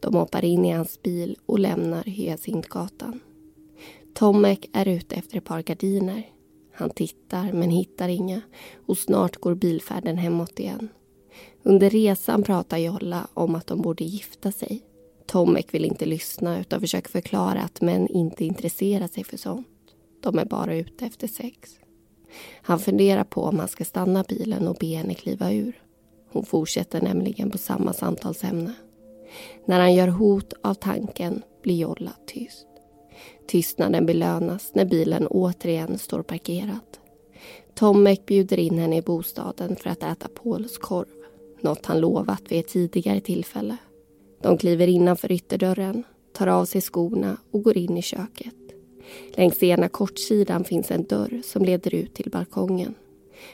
De 0.00 0.14
hoppar 0.14 0.44
in 0.44 0.64
i 0.64 0.70
hans 0.70 1.02
bil 1.02 1.38
och 1.46 1.58
lämnar 1.58 2.02
Hyacintgatan. 2.04 3.20
Tomek 4.14 4.70
är 4.72 4.88
ute 4.88 5.14
efter 5.14 5.38
ett 5.38 5.44
par 5.44 5.62
gardiner. 5.62 6.22
Han 6.74 6.90
tittar 6.90 7.52
men 7.52 7.70
hittar 7.70 8.08
inga 8.08 8.40
och 8.86 8.98
snart 8.98 9.36
går 9.36 9.54
bilfärden 9.54 10.16
hemåt 10.16 10.60
igen. 10.60 10.88
Under 11.62 11.90
resan 11.90 12.42
pratar 12.42 12.78
Jolla 12.78 13.26
om 13.34 13.54
att 13.54 13.66
de 13.66 13.82
borde 13.82 14.04
gifta 14.04 14.52
sig. 14.52 14.82
Tomek 15.26 15.74
vill 15.74 15.84
inte 15.84 16.06
lyssna 16.06 16.60
utan 16.60 16.80
försöker 16.80 17.10
förklara 17.10 17.60
att 17.60 17.80
män 17.80 18.08
inte 18.08 18.44
intresserar 18.44 19.08
sig 19.08 19.24
för 19.24 19.36
sånt. 19.36 19.66
De 20.22 20.38
är 20.38 20.44
bara 20.44 20.74
ute 20.74 21.06
efter 21.06 21.28
sex. 21.28 21.70
Han 22.62 22.78
funderar 22.78 23.24
på 23.24 23.42
om 23.42 23.58
han 23.58 23.68
ska 23.68 23.84
stanna 23.84 24.24
bilen 24.28 24.68
och 24.68 24.76
be 24.80 24.86
henne 24.86 25.14
kliva 25.14 25.52
ur. 25.52 25.82
Hon 26.32 26.44
fortsätter 26.44 27.00
nämligen 27.00 27.50
på 27.50 27.58
samma 27.58 27.92
samtalsämne. 27.92 28.72
När 29.64 29.80
han 29.80 29.94
gör 29.94 30.08
hot 30.08 30.52
av 30.62 30.74
tanken 30.74 31.42
blir 31.62 31.76
Jolla 31.76 32.12
tyst. 32.26 32.66
Tystnaden 33.46 34.06
belönas 34.06 34.74
när 34.74 34.84
bilen 34.84 35.26
återigen 35.26 35.98
står 35.98 36.22
parkerad. 36.22 36.98
Tomek 37.74 38.26
bjuder 38.26 38.58
in 38.58 38.78
henne 38.78 38.96
i 38.96 39.02
bostaden 39.02 39.76
för 39.76 39.90
att 39.90 40.02
äta 40.02 40.28
polskorv. 40.28 41.21
Något 41.62 41.86
han 41.86 42.00
lovat 42.00 42.42
vid 42.52 42.60
ett 42.60 42.68
tidigare 42.68 43.20
tillfälle. 43.20 43.76
De 44.42 44.58
kliver 44.58 44.86
innanför 44.86 45.32
ytterdörren, 45.32 46.04
tar 46.32 46.46
av 46.46 46.64
sig 46.64 46.80
skorna 46.80 47.36
och 47.50 47.62
går 47.62 47.76
in 47.76 47.96
i 47.96 48.02
köket. 48.02 48.54
Längs 49.36 49.62
ena 49.62 49.88
kortsidan 49.88 50.64
finns 50.64 50.90
en 50.90 51.04
dörr 51.04 51.40
som 51.44 51.64
leder 51.64 51.94
ut 51.94 52.14
till 52.14 52.30
balkongen. 52.30 52.94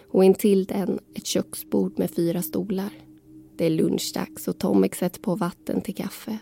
Och 0.08 0.24
intill 0.24 0.64
den 0.64 0.98
ett 1.14 1.26
köksbord 1.26 1.98
med 1.98 2.10
fyra 2.10 2.42
stolar. 2.42 2.90
Det 3.56 3.66
är 3.66 3.70
lunchdags 3.70 4.48
och 4.48 4.58
Tomek 4.58 4.94
sätter 4.94 5.20
på 5.20 5.34
vatten 5.34 5.80
till 5.80 5.94
kaffe. 5.94 6.38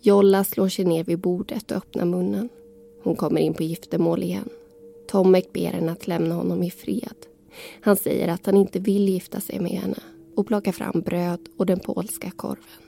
Jolla 0.00 0.44
slår 0.44 0.68
sig 0.68 0.84
ner 0.84 1.04
vid 1.04 1.18
bordet 1.18 1.70
och 1.70 1.76
öppnar 1.76 2.04
munnen. 2.04 2.48
Hon 3.02 3.16
kommer 3.16 3.40
in 3.40 3.54
på 3.54 3.62
giftermål 3.62 4.22
igen. 4.22 4.48
Tomek 5.08 5.52
ber 5.52 5.66
henne 5.66 5.92
att 5.92 6.06
lämna 6.06 6.34
honom 6.34 6.62
i 6.62 6.70
fred. 6.70 7.16
Han 7.80 7.96
säger 7.96 8.28
att 8.28 8.46
han 8.46 8.56
inte 8.56 8.78
vill 8.78 9.08
gifta 9.08 9.40
sig 9.40 9.60
med 9.60 9.70
henne 9.70 9.98
och 10.36 10.46
plockar 10.46 10.72
fram 10.72 11.00
bröd 11.00 11.48
och 11.56 11.66
den 11.66 11.80
polska 11.80 12.30
korven. 12.30 12.82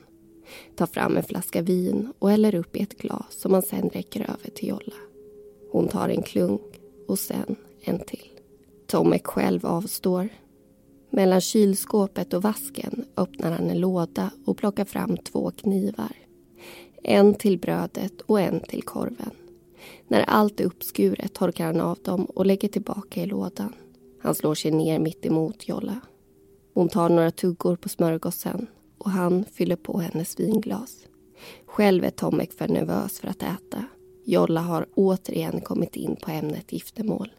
Tar 0.75 0.85
fram 0.85 1.17
en 1.17 1.23
flaska 1.23 1.61
vin 1.61 2.13
och 2.19 2.29
häller 2.29 2.55
upp 2.55 2.75
i 2.75 2.79
ett 2.79 2.97
glas 2.97 3.25
som 3.29 3.53
han 3.53 3.61
sen 3.61 3.89
räcker 3.89 4.21
över 4.21 4.49
till 4.55 4.69
Jolla. 4.69 4.95
Hon 5.71 5.87
tar 5.87 6.09
en 6.09 6.23
klunk 6.23 6.81
och 7.07 7.19
sen 7.19 7.55
en 7.81 7.99
till. 7.99 8.29
Tomek 8.87 9.27
själv 9.27 9.65
avstår. 9.65 10.29
Mellan 11.09 11.41
kylskåpet 11.41 12.33
och 12.33 12.43
vasken 12.43 13.05
öppnar 13.17 13.51
han 13.51 13.69
en 13.69 13.79
låda 13.79 14.31
och 14.45 14.57
plockar 14.57 14.85
fram 14.85 15.17
två 15.17 15.51
knivar. 15.51 16.11
En 17.03 17.33
till 17.33 17.57
brödet 17.57 18.21
och 18.21 18.41
en 18.41 18.59
till 18.59 18.83
korven. 18.83 19.31
När 20.07 20.21
allt 20.21 20.59
är 20.59 20.65
uppskuret 20.65 21.33
torkar 21.33 21.65
han 21.65 21.81
av 21.81 21.97
dem 22.03 22.25
och 22.25 22.45
lägger 22.45 22.69
tillbaka 22.69 23.23
i 23.23 23.25
lådan. 23.25 23.73
Han 24.21 24.35
slår 24.35 24.55
sig 24.55 24.71
ner 24.71 24.99
mitt 24.99 25.25
emot 25.25 25.67
Jolla. 25.67 26.01
Hon 26.75 26.89
tar 26.89 27.09
några 27.09 27.31
tuggor 27.31 27.75
på 27.75 27.89
smörgåsen 27.89 28.67
och 28.97 29.11
han 29.11 29.45
fyller 29.53 29.75
på 29.75 29.99
hennes 29.99 30.39
vinglas. 30.39 30.95
Själv 31.65 32.03
är 32.03 32.09
Tomek 32.09 32.53
för 32.53 32.67
nervös 32.67 33.19
för 33.19 33.27
att 33.27 33.43
äta. 33.43 33.85
Jolla 34.25 34.61
har 34.61 34.87
återigen 34.95 35.61
kommit 35.61 35.95
in 35.95 36.15
på 36.15 36.31
ämnet 36.31 36.73
giftermål. 36.73 37.31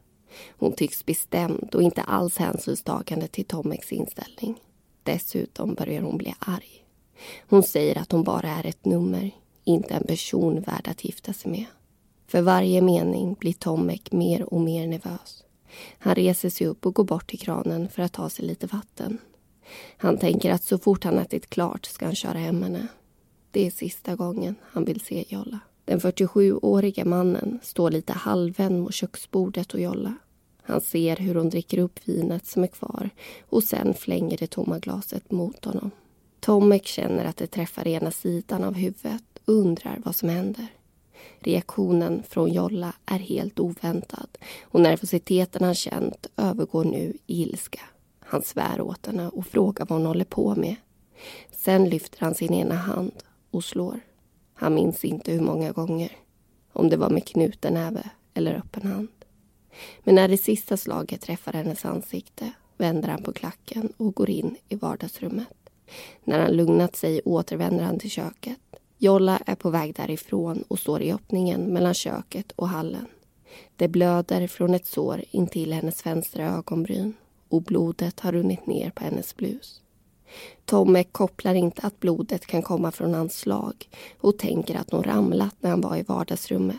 Hon 0.59 0.73
tycks 0.73 1.07
bestämd 1.07 1.75
och 1.75 1.83
inte 1.83 2.03
alls 2.03 2.37
hänsynstagande 2.37 3.29
till 3.29 3.45
Tomeks 3.45 3.93
inställning. 3.93 4.61
Dessutom 5.03 5.75
börjar 5.75 6.03
hon 6.03 6.19
bli 6.19 6.35
arg. 6.39 6.85
Hon 7.49 7.63
säger 7.63 7.99
att 7.99 8.13
hon 8.13 8.23
bara 8.23 8.49
är 8.49 8.67
ett 8.67 8.85
nummer, 8.85 9.31
inte 9.65 9.95
en 9.95 10.07
person 10.07 10.61
värd 10.61 10.89
att 10.89 11.05
gifta 11.05 11.33
sig 11.33 11.51
med. 11.51 11.67
För 12.27 12.43
varje 12.43 12.83
mening 12.83 13.35
blir 13.35 13.53
Tomek 13.53 14.13
mer 14.13 14.55
och 14.55 14.61
mer 14.61 14.87
nervös. 14.87 15.46
Han 15.99 16.15
reser 16.15 16.51
sig 16.51 16.67
upp 16.67 16.87
och 16.87 16.95
går 16.95 17.05
bort 17.05 17.31
till 17.31 17.39
kranen 17.39 17.89
för 17.89 18.03
att 18.03 18.13
ta 18.13 18.31
sig 18.31 18.45
lite 18.45 18.67
vatten. 18.67 19.19
Han 19.97 20.19
tänker 20.19 20.53
att 20.53 20.65
så 20.65 20.79
fort 20.79 21.05
han 21.05 21.19
ätit 21.19 21.51
klart 21.51 21.87
ska 21.87 22.05
han 22.05 22.15
köra 22.15 22.39
hem 22.39 22.63
henne. 22.63 22.87
Det 23.51 23.67
är 23.67 23.71
sista 23.71 24.17
gången 24.17 24.55
han 24.63 24.85
vill 24.85 25.01
se 25.01 25.25
Jolla. 25.29 25.61
Den 25.85 26.01
47-åriga 26.01 27.05
mannen 27.05 27.59
står 27.63 27.91
lite 27.91 28.13
halvvänd 28.13 28.81
mot 28.81 28.95
köksbordet 28.95 29.75
och 29.75 29.81
Jolla. 29.81 30.15
Han 30.63 30.81
ser 30.81 31.17
hur 31.17 31.35
hon 31.35 31.51
dricker 31.51 31.79
upp 31.79 32.01
vinet 32.05 32.47
som 32.47 32.63
är 32.63 32.67
kvar 32.67 33.11
och 33.49 33.65
sen 33.65 33.95
flänger 33.95 34.37
det 34.37 34.47
tomma 34.47 34.79
glaset 34.79 35.31
mot 35.31 35.65
honom. 35.65 35.91
Tomek 36.41 36.87
känner 36.87 37.25
att 37.25 37.37
det 37.37 37.47
träffar 37.47 37.89
ena 37.89 38.11
sidan 38.11 38.65
av 38.65 38.75
huvudet 38.75 39.23
och 39.45 39.55
undrar 39.55 40.01
vad 40.05 40.17
som 40.17 40.29
händer. 40.29 40.67
Reaktionen 41.39 42.23
från 42.29 42.53
Jolla 42.53 42.93
är 43.07 43.19
helt 43.19 43.61
oväntad 43.61 44.39
och 44.63 44.81
nervositeten 44.81 45.65
han 45.65 45.75
känt 45.75 46.27
övergår 46.37 46.85
nu 46.85 47.13
i 47.27 47.43
ilska. 47.43 47.81
Han 48.21 48.43
svär 48.43 48.81
åt 48.81 49.07
henne 49.07 49.29
och 49.29 49.47
frågar 49.47 49.87
vad 49.87 49.99
hon 49.99 50.07
håller 50.07 50.25
på 50.25 50.55
med. 50.55 50.77
Sen 51.51 51.89
lyfter 51.89 52.21
han 52.21 52.35
sin 52.35 52.55
ena 52.55 52.75
hand 52.75 53.13
och 53.51 53.65
slår. 53.65 54.01
Han 54.55 54.75
minns 54.75 55.05
inte 55.05 55.33
hur 55.33 55.41
många 55.41 55.73
gånger. 55.73 56.13
Om 56.73 56.89
det 56.89 56.97
var 56.97 57.11
med 57.11 57.27
knuten 57.27 57.75
näve 57.75 58.11
eller 58.35 58.55
öppen 58.55 58.83
hand. 58.87 59.09
Men 60.05 60.15
när 60.15 60.29
det 60.29 60.39
sista 60.39 60.77
slaget 60.77 61.21
träffar 61.21 61.53
hennes 61.53 61.85
ansikte 61.85 62.53
vänder 62.77 63.09
han 63.09 63.23
på 63.23 63.33
klacken 63.33 63.93
och 63.97 64.15
går 64.15 64.31
in 64.31 64.57
i 64.69 64.75
vardagsrummet. 64.75 65.71
När 66.25 66.41
han 66.41 66.57
lugnat 66.57 66.97
sig 66.97 67.21
återvänder 67.25 67.85
han 67.85 67.99
till 67.99 68.11
köket. 68.11 68.59
Jolla 68.99 69.41
är 69.47 69.55
på 69.55 69.71
väg 69.71 69.95
därifrån 69.95 70.65
och 70.69 70.79
står 70.79 71.03
i 71.03 71.13
öppningen 71.13 71.73
mellan 71.73 71.95
köket 71.95 72.53
och 72.57 72.69
hallen. 72.69 73.07
Det 73.77 73.89
blöder 73.89 74.47
från 74.47 74.75
ett 74.75 74.87
sår 74.87 75.23
intill 75.31 75.73
hennes 75.73 76.07
vänstra 76.07 76.45
ögonbryn 76.57 77.15
och 77.49 77.63
blodet 77.63 78.21
har 78.21 78.33
runnit 78.33 78.67
ner 78.67 78.91
på 78.91 79.05
hennes 79.05 79.37
blus. 79.37 79.83
Tomme 80.65 81.05
kopplar 81.05 81.55
inte 81.55 81.87
att 81.87 82.01
blodet 82.01 82.47
kan 82.47 82.63
komma 82.63 82.93
från 82.93 83.15
hans 83.15 83.39
slag 83.39 83.89
och 84.21 84.39
tänker 84.39 84.75
att 84.75 84.91
hon 84.91 85.03
ramlat 85.03 85.55
när 85.61 85.71
han 85.71 85.81
var 85.81 85.97
i 85.97 86.03
vardagsrummet. 86.03 86.77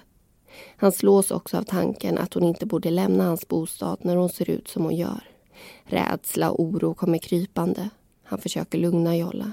Han 0.77 0.91
slås 0.91 1.31
också 1.31 1.57
av 1.57 1.63
tanken 1.63 2.17
att 2.17 2.33
hon 2.33 2.43
inte 2.43 2.65
borde 2.65 2.89
lämna 2.89 3.23
hans 3.23 3.47
bostad 3.47 3.97
när 4.01 4.15
hon 4.15 4.29
ser 4.29 4.49
ut 4.49 4.67
som 4.67 4.83
hon 4.83 4.95
gör. 4.95 5.23
Rädsla 5.83 6.51
och 6.51 6.63
oro 6.63 6.93
kommer 6.93 7.17
krypande. 7.17 7.89
Han 8.23 8.39
försöker 8.39 8.77
lugna 8.77 9.17
Jolla. 9.17 9.51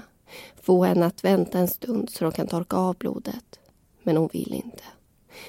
Få 0.61 0.83
henne 0.83 1.05
att 1.05 1.23
vänta 1.23 1.59
en 1.59 1.67
stund 1.67 2.09
så 2.09 2.23
de 2.23 2.31
kan 2.31 2.47
torka 2.47 2.77
av 2.77 2.95
blodet. 2.95 3.59
Men 4.03 4.17
hon 4.17 4.29
vill 4.33 4.53
inte. 4.53 4.83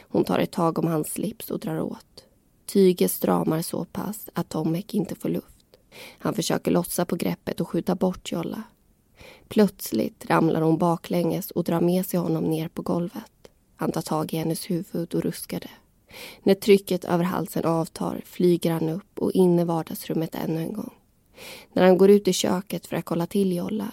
Hon 0.00 0.24
tar 0.24 0.38
ett 0.38 0.50
tag 0.50 0.78
om 0.78 0.86
hans 0.86 1.12
slips 1.12 1.50
och 1.50 1.60
drar 1.60 1.80
åt. 1.80 2.24
Tyget 2.66 3.10
stramar 3.10 3.62
så 3.62 3.84
pass 3.84 4.28
att 4.32 4.48
Tomek 4.48 4.94
inte 4.94 5.14
får 5.14 5.28
luft. 5.28 5.66
Han 6.18 6.34
försöker 6.34 6.70
lossa 6.70 7.04
på 7.04 7.16
greppet 7.16 7.60
och 7.60 7.68
skjuta 7.68 7.94
bort 7.94 8.32
Jolla. 8.32 8.62
Plötsligt 9.48 10.26
ramlar 10.26 10.60
hon 10.60 10.78
baklänges 10.78 11.50
och 11.50 11.64
drar 11.64 11.80
med 11.80 12.06
sig 12.06 12.20
honom 12.20 12.44
ner 12.44 12.68
på 12.68 12.82
golvet. 12.82 13.32
Han 13.76 13.92
tar 13.92 14.02
tag 14.02 14.34
i 14.34 14.36
hennes 14.36 14.70
huvud 14.70 15.14
och 15.14 15.22
ruskar 15.22 15.60
det. 15.60 15.70
När 16.42 16.54
trycket 16.54 17.04
över 17.04 17.24
halsen 17.24 17.64
avtar 17.64 18.22
flyger 18.24 18.72
han 18.72 18.88
upp 18.88 19.18
och 19.18 19.32
in 19.32 19.58
i 19.58 19.64
vardagsrummet 19.64 20.34
ännu 20.34 20.60
en 20.60 20.72
gång. 20.72 20.94
När 21.72 21.84
han 21.84 21.98
går 21.98 22.10
ut 22.10 22.28
i 22.28 22.32
köket 22.32 22.86
för 22.86 22.96
att 22.96 23.04
kolla 23.04 23.26
till 23.26 23.56
Jolla 23.56 23.92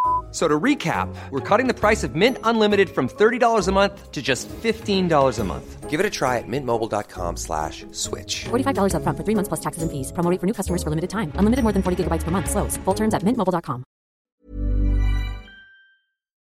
So 0.31 0.47
to 0.47 0.59
recap, 0.59 1.13
we're 1.29 1.41
cutting 1.41 1.67
the 1.67 1.73
price 1.73 2.03
of 2.05 2.15
Mint 2.15 2.37
Unlimited 2.43 2.89
from 2.89 3.09
$30 3.09 3.67
a 3.67 3.71
month 3.71 4.11
to 4.11 4.21
just 4.21 4.47
$15 4.63 5.39
a 5.39 5.43
month. 5.43 5.89
Give 5.89 5.99
it 5.99 6.05
a 6.05 6.09
try 6.09 6.37
at 6.37 6.47
mintmobile.com 6.47 7.35
slash 7.35 7.85
switch. 7.91 8.45
$45 8.45 8.93
upfront 8.95 9.17
for 9.17 9.25
three 9.25 9.35
months 9.35 9.49
plus 9.49 9.59
taxes 9.59 9.83
and 9.83 9.91
fees. 9.91 10.13
Promo 10.13 10.39
for 10.39 10.47
new 10.47 10.53
customers 10.53 10.83
for 10.83 10.89
limited 10.89 11.09
time. 11.09 11.33
Unlimited 11.35 11.63
more 11.63 11.73
than 11.73 11.83
40 11.83 12.03
gigabytes 12.03 12.23
per 12.23 12.31
month. 12.31 12.49
Slows. 12.49 12.77
Full 12.85 12.95
terms 12.95 13.13
at 13.13 13.23
mintmobile.com. 13.23 13.83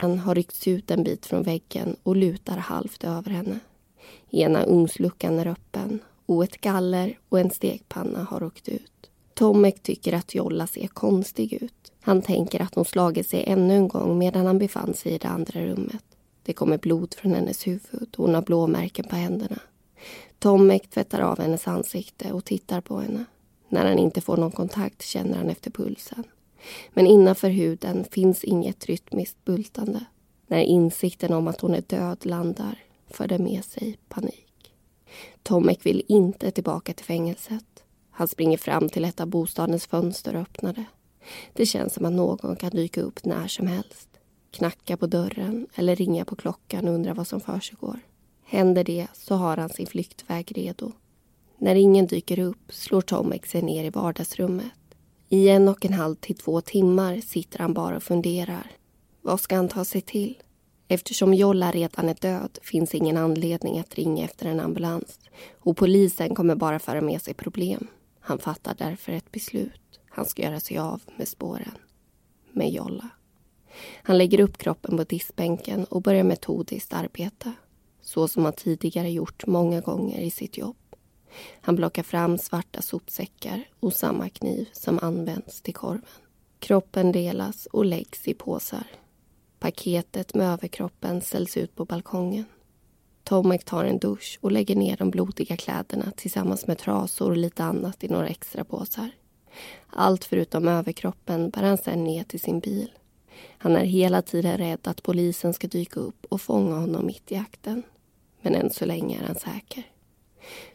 Han 0.02 0.18
har 0.18 0.34
ryckts 0.34 0.68
ut 0.68 0.90
en 0.90 1.04
bit 1.04 1.26
från 1.26 1.42
väggen 1.42 1.96
och 2.02 2.16
lutar 2.16 2.56
halvt 2.56 3.04
över 3.04 3.30
henne. 3.30 3.58
Ena 4.30 4.64
ugnsluckan 4.64 5.38
är 5.38 5.46
öppen 5.46 6.00
och 6.26 6.44
ett 6.44 6.60
galler 6.60 7.18
och 7.28 7.40
en 7.40 7.50
stekpanna 7.50 8.26
har 8.30 8.42
åkt 8.42 8.68
ut. 8.68 8.89
Tomek 9.40 9.82
tycker 9.82 10.12
att 10.12 10.34
Jolla 10.34 10.66
ser 10.66 10.86
konstig 10.86 11.52
ut. 11.52 11.92
Han 12.00 12.22
tänker 12.22 12.62
att 12.62 12.74
hon 12.74 12.84
slagit 12.84 13.28
sig 13.28 13.44
ännu 13.46 13.74
en 13.74 13.88
gång 13.88 14.18
medan 14.18 14.46
han 14.46 14.58
befann 14.58 14.94
sig 14.94 15.12
i 15.12 15.18
det 15.18 15.28
andra 15.28 15.60
rummet. 15.60 16.04
Det 16.42 16.52
kommer 16.52 16.78
blod 16.78 17.14
från 17.14 17.34
hennes 17.34 17.66
huvud 17.66 18.14
och 18.16 18.24
hon 18.24 18.34
har 18.34 18.42
blåmärken 18.42 19.04
på 19.04 19.16
händerna. 19.16 19.58
Tomek 20.38 20.90
tvättar 20.90 21.20
av 21.20 21.38
hennes 21.38 21.68
ansikte 21.68 22.32
och 22.32 22.44
tittar 22.44 22.80
på 22.80 23.00
henne. 23.00 23.24
När 23.68 23.86
han 23.86 23.98
inte 23.98 24.20
får 24.20 24.36
någon 24.36 24.50
kontakt 24.50 25.02
känner 25.02 25.36
han 25.36 25.50
efter 25.50 25.70
pulsen. 25.70 26.24
Men 26.92 27.06
innanför 27.06 27.48
huden 27.48 28.04
finns 28.10 28.44
inget 28.44 28.86
rytmiskt 28.86 29.44
bultande. 29.44 30.04
När 30.46 30.60
insikten 30.60 31.32
om 31.32 31.48
att 31.48 31.60
hon 31.60 31.74
är 31.74 31.84
död 31.86 32.26
landar 32.26 32.78
för 33.10 33.28
det 33.28 33.38
med 33.38 33.64
sig 33.64 33.98
panik. 34.08 34.74
Tomek 35.42 35.86
vill 35.86 36.02
inte 36.08 36.50
tillbaka 36.50 36.92
till 36.92 37.06
fängelset. 37.06 37.64
Han 38.20 38.28
springer 38.28 38.58
fram 38.58 38.88
till 38.88 39.04
ett 39.04 39.20
av 39.20 39.26
bostadens 39.26 39.86
fönster 39.86 40.34
och 40.34 40.40
öppnar 40.40 40.72
det. 40.72 40.84
Det 41.52 41.66
känns 41.66 41.94
som 41.94 42.04
att 42.04 42.12
någon 42.12 42.56
kan 42.56 42.70
dyka 42.70 43.00
upp 43.00 43.24
när 43.24 43.48
som 43.48 43.66
helst. 43.66 44.08
Knacka 44.50 44.96
på 44.96 45.06
dörren 45.06 45.66
eller 45.74 45.96
ringa 45.96 46.24
på 46.24 46.36
klockan 46.36 46.88
och 46.88 46.94
undra 46.94 47.14
vad 47.14 47.26
som 47.26 47.40
försiggår. 47.40 48.00
Händer 48.44 48.84
det 48.84 49.06
så 49.12 49.34
har 49.34 49.56
han 49.56 49.68
sin 49.68 49.86
flyktväg 49.86 50.52
redo. 50.56 50.92
När 51.58 51.74
ingen 51.74 52.06
dyker 52.06 52.38
upp 52.38 52.72
slår 52.72 53.00
Tomek 53.00 53.46
sig 53.46 53.62
ner 53.62 53.84
i 53.84 53.90
vardagsrummet. 53.90 54.94
I 55.28 55.48
en 55.48 55.68
och 55.68 55.84
en 55.84 55.92
halv 55.92 56.14
till 56.14 56.36
två 56.36 56.60
timmar 56.60 57.20
sitter 57.20 57.58
han 57.58 57.74
bara 57.74 57.96
och 57.96 58.02
funderar. 58.02 58.70
Vad 59.22 59.40
ska 59.40 59.56
han 59.56 59.68
ta 59.68 59.84
sig 59.84 60.00
till? 60.00 60.42
Eftersom 60.88 61.34
Jolla 61.34 61.72
redan 61.72 62.08
är 62.08 62.16
död 62.20 62.58
finns 62.62 62.94
ingen 62.94 63.16
anledning 63.16 63.78
att 63.78 63.94
ringa 63.94 64.24
efter 64.24 64.46
en 64.46 64.60
ambulans 64.60 65.20
och 65.58 65.76
polisen 65.76 66.34
kommer 66.34 66.54
bara 66.54 66.78
föra 66.78 67.00
med 67.00 67.22
sig 67.22 67.34
problem. 67.34 67.88
Han 68.20 68.38
fattar 68.38 68.74
därför 68.78 69.12
ett 69.12 69.32
beslut. 69.32 70.00
Han 70.08 70.24
ska 70.24 70.42
göra 70.42 70.60
sig 70.60 70.78
av 70.78 71.02
med 71.16 71.28
spåren. 71.28 71.78
Med 72.52 72.70
Jolla. 72.70 73.08
Han 74.02 74.18
lägger 74.18 74.40
upp 74.40 74.58
kroppen 74.58 74.96
på 74.96 75.04
diskbänken 75.04 75.84
och 75.84 76.02
börjar 76.02 76.24
metodiskt 76.24 76.92
arbeta. 76.92 77.52
Så 78.02 78.28
som 78.28 78.44
han 78.44 78.52
tidigare 78.52 79.10
gjort 79.10 79.46
många 79.46 79.80
gånger 79.80 80.20
i 80.20 80.30
sitt 80.30 80.58
jobb. 80.58 80.76
Han 81.60 81.76
plockar 81.76 82.02
fram 82.02 82.38
svarta 82.38 82.82
sopsäckar 82.82 83.64
och 83.80 83.92
samma 83.92 84.28
kniv 84.28 84.68
som 84.72 84.98
används 85.02 85.62
till 85.62 85.74
korven. 85.74 86.02
Kroppen 86.58 87.12
delas 87.12 87.66
och 87.66 87.84
läggs 87.84 88.28
i 88.28 88.34
påsar. 88.34 88.86
Paketet 89.58 90.34
med 90.34 90.52
överkroppen 90.52 91.20
säljs 91.20 91.56
ut 91.56 91.74
på 91.74 91.84
balkongen. 91.84 92.44
Tomek 93.24 93.64
tar 93.64 93.84
en 93.84 93.98
dusch 93.98 94.38
och 94.40 94.52
lägger 94.52 94.76
ner 94.76 94.96
de 94.96 95.10
blodiga 95.10 95.56
kläderna 95.56 96.12
tillsammans 96.16 96.66
med 96.66 96.78
trasor 96.78 97.30
och 97.30 97.36
lite 97.36 97.64
annat 97.64 98.04
i 98.04 98.08
några 98.08 98.28
extra 98.28 98.64
påsar. 98.64 99.10
Allt 99.90 100.24
förutom 100.24 100.68
överkroppen 100.68 101.50
bär 101.50 101.62
han 101.62 101.78
sedan 101.78 102.04
ner 102.04 102.24
till 102.24 102.40
sin 102.40 102.60
bil. 102.60 102.92
Han 103.58 103.76
är 103.76 103.84
hela 103.84 104.22
tiden 104.22 104.58
rädd 104.58 104.80
att 104.82 105.02
polisen 105.02 105.54
ska 105.54 105.66
dyka 105.66 106.00
upp 106.00 106.26
och 106.28 106.40
fånga 106.40 106.76
honom 106.76 107.06
mitt 107.06 107.32
i 107.32 107.36
akten. 107.36 107.82
Men 108.40 108.54
än 108.54 108.70
så 108.70 108.86
länge 108.86 109.18
är 109.18 109.26
han 109.26 109.34
säker. 109.34 109.84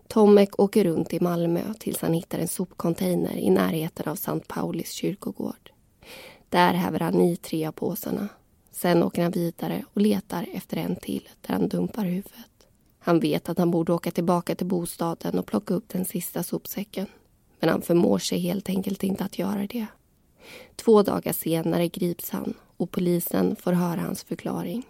Tomek 0.08 0.60
åker 0.60 0.84
runt 0.84 1.14
i 1.14 1.20
Malmö 1.20 1.74
tills 1.80 2.02
han 2.02 2.14
hittar 2.14 2.40
en 2.40 2.48
sopcontainer 2.48 3.38
i 3.38 3.50
närheten 3.50 4.12
av 4.12 4.16
Sankt 4.16 4.48
Paulis 4.48 4.92
kyrkogård. 4.92 5.72
Där 6.50 6.74
häver 6.74 7.00
han 7.00 7.22
i 7.22 7.36
tre 7.36 7.66
av 7.66 7.72
påsarna. 7.72 8.28
Sen 8.76 9.04
åker 9.04 9.24
han 9.24 9.32
vidare 9.32 9.84
och 9.94 10.02
letar 10.02 10.48
efter 10.54 10.78
en 10.78 10.96
till 10.96 11.30
där 11.42 11.54
han 11.54 11.68
dumpar 11.68 12.06
huvudet. 12.06 12.68
Han 13.00 13.20
vet 13.20 13.50
att 13.50 13.58
han 13.58 13.72
borde 13.72 13.94
åka 13.94 14.12
tillbaka 14.12 14.56
till 14.56 14.68
bostaden 14.68 15.40
och 15.40 15.46
plocka 15.46 15.74
upp 15.74 15.90
den 15.90 16.06
sista 16.06 16.44
sopsäcken. 16.44 17.08
Men 17.60 17.70
han 17.70 17.82
förmår 17.82 18.20
sig 18.20 18.40
helt 18.40 18.70
enkelt 18.70 19.04
inte 19.04 19.24
att 19.24 19.40
göra 19.40 19.68
det. 19.68 19.86
Två 20.76 21.02
dagar 21.02 21.34
senare 21.34 21.88
grips 21.88 22.30
han 22.30 22.54
och 22.78 22.92
polisen 22.92 23.56
får 23.56 23.72
höra 23.72 24.02
hans 24.02 24.24
förklaring. 24.24 24.84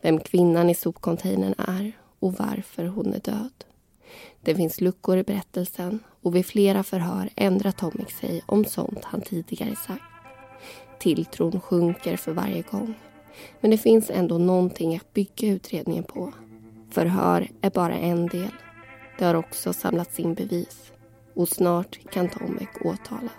Vem 0.00 0.20
kvinnan 0.20 0.70
i 0.70 0.74
sopcontainern 0.74 1.54
är 1.58 1.92
och 2.18 2.32
varför 2.32 2.84
hon 2.84 3.14
är 3.14 3.20
död. 3.20 3.64
Det 4.40 4.54
finns 4.54 4.80
luckor 4.80 5.18
i 5.18 5.22
berättelsen 5.22 5.98
och 6.22 6.36
vid 6.36 6.46
flera 6.46 6.82
förhör 6.82 7.30
ändrar 7.36 7.70
Tomek 7.70 8.10
sig 8.10 8.42
om 8.46 8.64
sånt 8.64 9.04
han 9.04 9.20
tidigare 9.20 9.76
sagt. 9.76 10.11
Tilltron 11.02 11.60
sjunker 11.60 12.16
för 12.16 12.32
varje 12.32 12.62
gång. 12.62 12.94
Men 13.60 13.70
det 13.70 13.78
finns 13.78 14.10
ändå 14.10 14.38
någonting 14.38 14.96
att 14.96 15.12
bygga 15.12 15.48
utredningen 15.48 16.04
på. 16.04 16.32
Förhör 16.90 17.48
är 17.60 17.70
bara 17.70 17.94
en 17.94 18.26
del. 18.26 18.52
Det 19.18 19.24
har 19.24 19.34
också 19.34 19.72
samlats 19.72 20.20
in 20.20 20.34
bevis. 20.34 20.92
Och 21.34 21.48
snart 21.48 21.98
kan 22.10 22.28
Tomek 22.28 22.86
åtalas. 22.86 23.32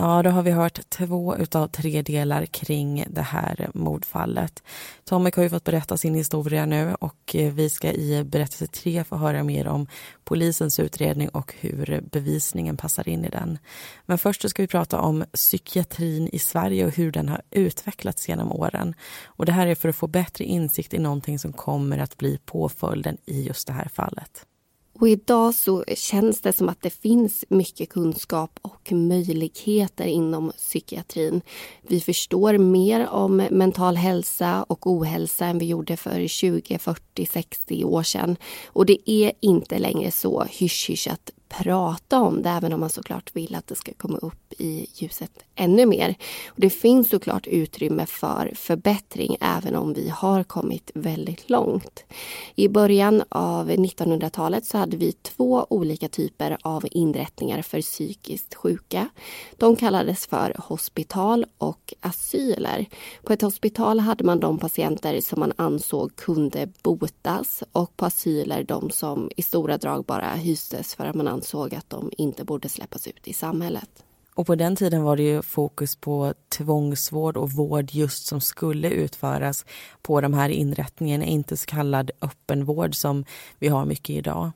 Ja, 0.00 0.22
då 0.22 0.30
har 0.30 0.42
vi 0.42 0.50
hört 0.50 0.90
två 0.90 1.36
utav 1.36 1.68
tre 1.68 2.02
delar 2.02 2.46
kring 2.46 3.04
det 3.10 3.22
här 3.22 3.70
mordfallet. 3.74 4.62
Tomek 5.04 5.36
har 5.36 5.42
ju 5.42 5.48
fått 5.48 5.64
berätta 5.64 5.96
sin 5.96 6.14
historia 6.14 6.66
nu 6.66 6.94
och 7.00 7.34
eh, 7.34 7.52
vi 7.52 7.70
ska 7.70 7.92
i 7.92 8.24
berättelse 8.24 8.66
tre 8.66 9.04
få 9.04 9.16
höra 9.16 9.44
mer 9.44 9.68
om 9.68 9.86
polisens 10.24 10.80
utredning 10.80 11.28
och 11.28 11.54
hur 11.60 12.00
bevisningen 12.12 12.76
passar 12.76 13.08
in 13.08 13.24
i 13.24 13.28
den. 13.28 13.58
Men 14.06 14.18
först 14.18 14.50
ska 14.50 14.62
vi 14.62 14.66
prata 14.66 15.00
om 15.00 15.24
psykiatrin 15.32 16.28
i 16.32 16.38
Sverige 16.38 16.86
och 16.86 16.96
hur 16.96 17.12
den 17.12 17.28
har 17.28 17.42
utvecklats 17.50 18.28
genom 18.28 18.52
åren. 18.52 18.94
Och 19.26 19.46
det 19.46 19.52
här 19.52 19.66
är 19.66 19.74
för 19.74 19.88
att 19.88 19.96
få 19.96 20.06
bättre 20.06 20.44
insikt 20.44 20.94
i 20.94 20.98
någonting 20.98 21.38
som 21.38 21.52
kommer 21.52 21.98
att 21.98 22.16
bli 22.16 22.38
påföljden 22.44 23.16
i 23.26 23.42
just 23.42 23.66
det 23.66 23.72
här 23.72 23.88
fallet. 23.94 24.46
Och 25.00 25.08
idag 25.08 25.54
så 25.54 25.84
känns 25.94 26.40
det 26.40 26.52
som 26.52 26.68
att 26.68 26.82
det 26.82 26.90
finns 26.90 27.44
mycket 27.48 27.88
kunskap 27.88 28.58
och 28.62 28.92
möjligheter 28.92 30.04
inom 30.04 30.52
psykiatrin. 30.56 31.42
Vi 31.82 32.00
förstår 32.00 32.58
mer 32.58 33.08
om 33.08 33.36
mental 33.36 33.96
hälsa 33.96 34.62
och 34.62 34.86
ohälsa 34.86 35.46
än 35.46 35.58
vi 35.58 35.66
gjorde 35.66 35.96
för 35.96 36.26
20, 36.26 36.78
40, 36.78 37.26
60 37.26 37.84
år 37.84 38.02
sedan. 38.02 38.36
Och 38.66 38.86
det 38.86 39.10
är 39.10 39.32
inte 39.40 39.78
längre 39.78 40.10
så 40.10 40.44
hysch-hysch 40.44 41.08
att 41.12 41.32
prata 41.58 42.20
om 42.20 42.42
det, 42.42 42.48
även 42.48 42.72
om 42.72 42.80
man 42.80 42.90
såklart 42.90 43.36
vill 43.36 43.54
att 43.54 43.66
det 43.66 43.74
ska 43.74 43.92
komma 43.92 44.18
upp 44.18 44.52
i 44.58 44.86
ljuset 44.94 45.30
ännu 45.54 45.86
mer. 45.86 46.14
Och 46.48 46.60
det 46.60 46.70
finns 46.70 47.08
såklart 47.08 47.46
utrymme 47.46 48.06
för 48.06 48.52
förbättring, 48.54 49.36
även 49.40 49.74
om 49.76 49.92
vi 49.92 50.08
har 50.08 50.42
kommit 50.44 50.90
väldigt 50.94 51.50
långt. 51.50 52.04
I 52.54 52.68
början 52.68 53.22
av 53.28 53.70
1900-talet 53.70 54.66
så 54.66 54.78
hade 54.78 54.96
vi 54.96 55.12
två 55.12 55.66
olika 55.70 56.08
typer 56.08 56.56
av 56.62 56.86
inrättningar 56.90 57.62
för 57.62 57.80
psykiskt 57.80 58.54
sjuka. 58.54 59.08
De 59.56 59.76
kallades 59.76 60.26
för 60.26 60.54
hospital 60.58 61.46
och 61.58 61.94
asyler. 62.00 62.86
På 63.22 63.32
ett 63.32 63.42
hospital 63.42 64.00
hade 64.00 64.24
man 64.24 64.40
de 64.40 64.58
patienter 64.58 65.20
som 65.20 65.40
man 65.40 65.52
ansåg 65.56 66.16
kunde 66.16 66.68
botas 66.82 67.62
och 67.72 67.96
på 67.96 68.06
asyler 68.06 68.64
de 68.64 68.90
som 68.90 69.30
i 69.36 69.42
stora 69.42 69.78
drag 69.78 70.04
bara 70.04 70.30
hystes 70.34 70.94
för 70.94 71.04
att 71.04 71.14
man 71.14 71.28
ansåg 71.40 71.74
att 71.74 71.90
de 71.90 72.10
inte 72.18 72.44
borde 72.44 72.68
släppas 72.68 73.06
ut 73.06 73.28
i 73.28 73.32
samhället. 73.32 74.04
Och 74.34 74.46
på 74.46 74.54
den 74.54 74.76
tiden 74.76 75.02
var 75.02 75.16
det 75.16 75.22
ju 75.22 75.42
fokus 75.42 75.96
på 75.96 76.34
tvångsvård 76.48 77.36
och 77.36 77.52
vård 77.52 77.90
just 77.92 78.26
som 78.26 78.40
skulle 78.40 78.90
utföras 78.90 79.64
på 80.02 80.20
de 80.20 80.34
här 80.34 80.48
inrättningarna, 80.48 81.24
inte 81.24 81.56
så 81.56 81.66
kallad 81.66 82.10
öppenvård 82.20 82.94
som 82.94 83.24
vi 83.58 83.68
har 83.68 83.84
mycket 83.84 84.16
idag. 84.16 84.50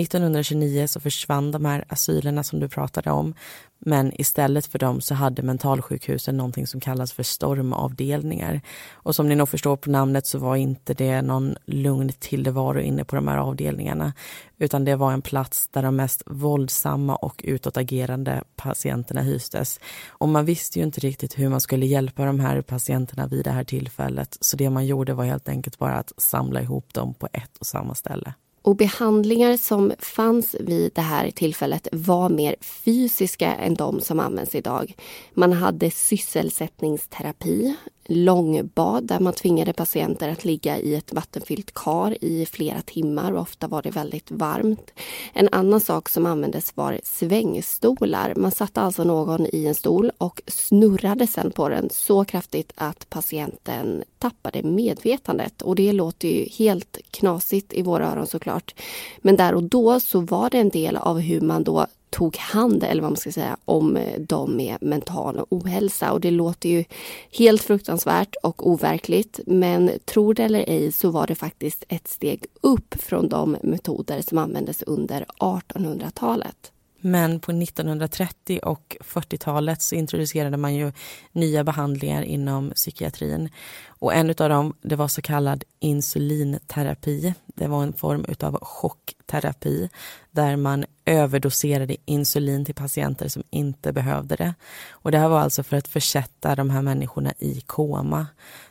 1929 0.00 0.86
så 0.86 1.00
försvann 1.00 1.50
de 1.50 1.64
här 1.64 1.84
asylerna 1.88 2.42
som 2.42 2.60
du 2.60 2.68
pratade 2.68 3.10
om 3.10 3.34
men 3.78 4.20
istället 4.20 4.66
för 4.66 4.78
dem 4.78 5.00
så 5.00 5.14
hade 5.14 5.42
mentalsjukhusen 5.42 6.36
någonting 6.36 6.66
som 6.66 6.80
kallas 6.80 7.12
för 7.12 7.22
stormavdelningar. 7.22 8.60
Och 8.92 9.14
som 9.14 9.28
ni 9.28 9.34
nog 9.34 9.48
förstår 9.48 9.76
på 9.76 9.90
namnet 9.90 10.26
så 10.26 10.38
var 10.38 10.56
inte 10.56 10.94
det 10.94 11.22
någon 11.22 11.56
lugn 11.64 12.12
tillvaro 12.18 12.80
inne 12.80 13.04
på 13.04 13.16
de 13.16 13.28
här 13.28 13.36
avdelningarna 13.36 14.12
utan 14.58 14.84
det 14.84 14.96
var 14.96 15.12
en 15.12 15.22
plats 15.22 15.68
där 15.68 15.82
de 15.82 15.96
mest 15.96 16.22
våldsamma 16.26 17.16
och 17.16 17.42
utåtagerande 17.44 18.42
patienterna 18.56 19.20
hystes. 19.22 19.80
Och 20.08 20.28
man 20.28 20.44
visste 20.44 20.78
ju 20.78 20.84
inte 20.84 21.00
riktigt 21.00 21.38
hur 21.38 21.48
man 21.48 21.60
skulle 21.60 21.86
hjälpa 21.86 22.24
de 22.24 22.40
här 22.40 22.62
patienterna 22.62 23.26
vid 23.26 23.44
det 23.44 23.50
här 23.50 23.64
tillfället 23.64 24.36
så 24.40 24.56
det 24.56 24.70
man 24.70 24.86
gjorde 24.86 25.14
var 25.14 25.24
helt 25.24 25.48
enkelt 25.48 25.78
bara 25.78 25.94
att 25.94 26.12
samla 26.16 26.62
ihop 26.62 26.94
dem 26.94 27.14
på 27.14 27.28
ett 27.32 27.56
och 27.58 27.66
samma 27.66 27.94
ställe. 27.94 28.34
Och 28.66 28.76
behandlingar 28.76 29.56
som 29.56 29.92
fanns 29.98 30.56
vid 30.60 30.92
det 30.94 31.00
här 31.00 31.30
tillfället 31.30 31.88
var 31.92 32.28
mer 32.28 32.56
fysiska 32.60 33.54
än 33.54 33.74
de 33.74 34.00
som 34.00 34.20
används 34.20 34.54
idag. 34.54 34.94
Man 35.34 35.52
hade 35.52 35.90
sysselsättningsterapi, 35.90 37.76
långbad 38.08 39.04
där 39.04 39.20
man 39.20 39.32
tvingade 39.32 39.72
patienter 39.72 40.28
att 40.28 40.44
ligga 40.44 40.78
i 40.78 40.94
ett 40.94 41.12
vattenfyllt 41.12 41.74
kar 41.74 42.24
i 42.24 42.46
flera 42.46 42.82
timmar 42.82 43.32
och 43.32 43.40
ofta 43.40 43.68
var 43.68 43.82
det 43.82 43.90
väldigt 43.90 44.30
varmt. 44.30 44.90
En 45.32 45.48
annan 45.52 45.80
sak 45.80 46.08
som 46.08 46.26
användes 46.26 46.76
var 46.76 47.00
svängstolar. 47.04 48.34
Man 48.36 48.50
satte 48.50 48.80
alltså 48.80 49.04
någon 49.04 49.46
i 49.52 49.66
en 49.66 49.74
stol 49.74 50.10
och 50.18 50.42
snurrade 50.46 51.26
sen 51.26 51.50
på 51.50 51.68
den 51.68 51.88
så 51.90 52.24
kraftigt 52.24 52.72
att 52.74 53.10
patienten 53.10 54.04
tappade 54.18 54.62
medvetandet. 54.62 55.62
Och 55.62 55.74
det 55.74 55.92
låter 55.92 56.28
ju 56.28 56.44
helt 56.44 56.98
knasigt 57.10 57.72
i 57.72 57.82
våra 57.82 58.12
öron 58.12 58.26
såklart. 58.26 58.74
Men 59.18 59.36
där 59.36 59.54
och 59.54 59.62
då 59.62 60.00
så 60.00 60.20
var 60.20 60.50
det 60.50 60.58
en 60.58 60.68
del 60.68 60.96
av 60.96 61.18
hur 61.18 61.40
man 61.40 61.64
då 61.64 61.86
tog 62.10 62.36
hand, 62.36 62.84
eller 62.84 63.02
vad 63.02 63.10
man 63.10 63.16
ska 63.16 63.32
säga, 63.32 63.56
om 63.64 63.96
eh, 63.96 64.20
de 64.20 64.56
med 64.56 64.76
mental 64.80 65.44
ohälsa. 65.48 66.12
Och 66.12 66.20
det 66.20 66.30
låter 66.30 66.68
ju 66.68 66.84
helt 67.30 67.62
fruktansvärt 67.62 68.34
och 68.42 68.70
overkligt. 68.70 69.40
Men 69.46 69.90
tro 70.04 70.32
det 70.32 70.44
eller 70.44 70.64
ej 70.68 70.92
så 70.92 71.10
var 71.10 71.26
det 71.26 71.34
faktiskt 71.34 71.84
ett 71.88 72.08
steg 72.08 72.46
upp 72.60 72.94
från 73.02 73.28
de 73.28 73.56
metoder 73.62 74.20
som 74.20 74.38
användes 74.38 74.82
under 74.82 75.26
1800-talet. 75.40 76.72
Men 77.00 77.40
på 77.40 77.52
1930 77.52 78.60
och 78.62 78.96
40-talet 79.00 79.82
så 79.82 79.94
introducerade 79.94 80.56
man 80.56 80.74
ju 80.74 80.92
nya 81.32 81.64
behandlingar 81.64 82.22
inom 82.22 82.70
psykiatrin. 82.70 83.48
Och 83.86 84.14
en 84.14 84.30
av 84.30 84.48
dem 84.48 84.74
det 84.82 84.96
var 84.96 85.08
så 85.08 85.22
kallad 85.22 85.64
insulinterapi. 85.80 87.34
Det 87.46 87.66
var 87.66 87.82
en 87.82 87.92
form 87.92 88.24
av 88.40 88.58
chockterapi 88.62 89.88
där 90.30 90.56
man 90.56 90.84
överdoserade 91.06 91.96
insulin 92.04 92.64
till 92.64 92.74
patienter 92.74 93.28
som 93.28 93.42
inte 93.50 93.92
behövde 93.92 94.36
det. 94.36 94.54
Och 94.90 95.10
det 95.10 95.18
här 95.18 95.28
var 95.28 95.40
alltså 95.40 95.62
för 95.62 95.76
att 95.76 95.88
försätta 95.88 96.56
de 96.56 96.70
här 96.70 96.82
människorna 96.82 97.32
i 97.38 97.60
koma. 97.60 98.26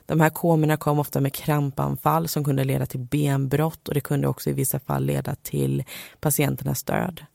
De 0.06 0.22
här 0.22 0.30
komerna 0.30 0.78
kom 0.78 1.00
ofta 1.00 1.22
med 1.22 1.34
krampanfall 1.34 2.28
som 2.28 2.44
kunde 2.44 2.64
leda 2.64 2.86
till 2.86 3.00
benbrott 3.00 3.88
och 3.88 3.94
det 3.94 4.02
kunde 4.02 4.28
också 4.28 4.50
i 4.50 4.54
vissa 4.54 4.80
fall 4.80 5.06
leda 5.06 5.36
till 5.36 5.84
patienternas 6.20 6.84
död. 6.84 7.26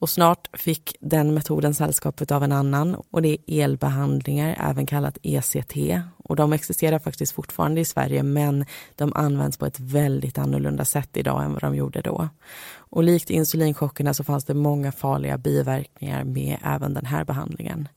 Och 0.00 0.10
snart 0.10 0.48
fick 0.52 0.96
den 1.00 1.34
metoden 1.34 1.74
sällskap 1.74 2.30
av 2.32 2.44
en 2.44 2.52
annan 2.52 2.96
och 3.10 3.22
det 3.22 3.28
är 3.28 3.64
elbehandlingar, 3.64 4.56
även 4.70 4.86
kallat 4.86 5.18
ECT. 5.22 5.74
Och 6.28 6.36
de 6.36 6.52
existerar 6.52 6.98
faktiskt 6.98 7.32
fortfarande 7.32 7.80
i 7.80 7.84
Sverige 7.84 8.22
men 8.22 8.64
de 8.94 9.12
används 9.14 9.56
på 9.56 9.66
ett 9.66 9.80
väldigt 9.80 10.38
annorlunda 10.38 10.84
sätt 10.84 11.16
idag 11.16 11.44
än 11.44 11.52
vad 11.52 11.62
de 11.62 11.74
gjorde 11.74 12.00
då. 12.00 12.28
Och 12.76 13.02
likt 13.02 13.30
insulinchockerna 13.30 14.14
så 14.14 14.24
fanns 14.24 14.44
det 14.44 14.54
många 14.54 14.92
farliga 14.92 15.38
biverkningar 15.38 16.24
med 16.24 16.58
även 16.64 16.94
den 16.94 17.06
här 17.06 17.24
behandlingen. 17.24 17.88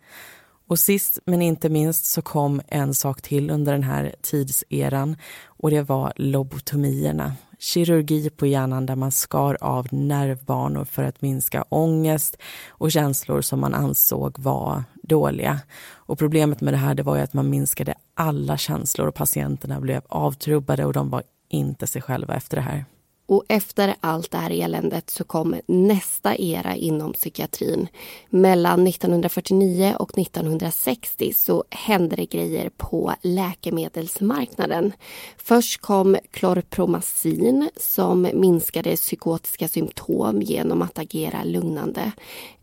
Och 0.67 0.79
sist 0.79 1.19
men 1.25 1.41
inte 1.41 1.69
minst 1.69 2.05
så 2.05 2.21
kom 2.21 2.61
en 2.67 2.93
sak 2.93 3.21
till 3.21 3.49
under 3.49 3.71
den 3.71 3.83
här 3.83 4.15
tidseran 4.21 5.15
och 5.45 5.71
det 5.71 5.81
var 5.81 6.13
lobotomierna 6.15 7.35
kirurgi 7.61 8.29
på 8.29 8.45
hjärnan 8.45 8.85
där 8.85 8.95
man 8.95 9.11
skar 9.11 9.57
av 9.61 9.87
nervbanor 9.91 10.85
för 10.85 11.03
att 11.03 11.21
minska 11.21 11.65
ångest 11.69 12.37
och 12.69 12.91
känslor 12.91 13.41
som 13.41 13.59
man 13.59 13.73
ansåg 13.73 14.39
var 14.39 14.83
dåliga. 15.01 15.59
Och 15.91 16.19
problemet 16.19 16.61
med 16.61 16.73
det 16.73 16.77
här 16.77 16.95
det 16.95 17.03
var 17.03 17.17
att 17.17 17.33
man 17.33 17.49
minskade 17.49 17.93
alla 18.13 18.57
känslor 18.57 19.07
och 19.07 19.15
patienterna 19.15 19.79
blev 19.79 20.01
avtrubbade 20.07 20.85
och 20.85 20.93
de 20.93 21.09
var 21.09 21.23
inte 21.49 21.87
sig 21.87 22.01
själva 22.01 22.35
efter 22.35 22.57
det 22.57 22.63
här. 22.63 22.85
Och 23.31 23.45
efter 23.47 23.95
allt 23.99 24.31
det 24.31 24.37
här 24.37 24.49
eländet 24.49 25.09
så 25.09 25.23
kom 25.23 25.55
nästa 25.65 26.35
era 26.35 26.75
inom 26.75 27.13
psykiatrin. 27.13 27.87
Mellan 28.29 28.87
1949 28.87 29.95
och 29.99 30.17
1960 30.17 31.33
så 31.35 31.63
hände 31.69 32.15
det 32.15 32.25
grejer 32.25 32.69
på 32.77 33.13
läkemedelsmarknaden. 33.21 34.93
Först 35.37 35.81
kom 35.81 36.17
klorpromazin 36.31 37.69
som 37.77 38.29
minskade 38.33 38.95
psykotiska 38.95 39.67
symptom 39.67 40.41
genom 40.41 40.81
att 40.81 40.99
agera 40.99 41.43
lugnande. 41.43 42.11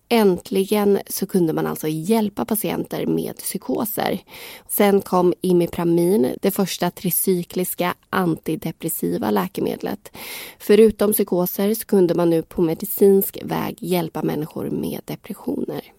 Äntligen 0.09 0.99
så 1.07 1.27
kunde 1.27 1.53
man 1.53 1.67
alltså 1.67 1.89
hjälpa 1.89 2.45
patienter 2.45 3.07
med 3.07 3.37
psykoser. 3.37 4.21
Sen 4.69 5.01
kom 5.01 5.35
Imipramin, 5.41 6.35
det 6.43 6.51
första 6.51 6.91
tricykliska 6.91 7.95
antidepressiva 8.11 9.31
läkemedlet. 9.31 10.17
Förutom 10.59 11.13
psykoser 11.13 11.75
så 11.75 11.87
kunde 11.87 12.15
man 12.15 12.31
nu 12.31 12.43
på 12.43 12.63
medicinsk 12.63 13.39
väg 13.43 13.77
hjälpa 13.81 14.23
människor 14.23 14.71
med 14.71 15.01
depressioner. 15.05 15.98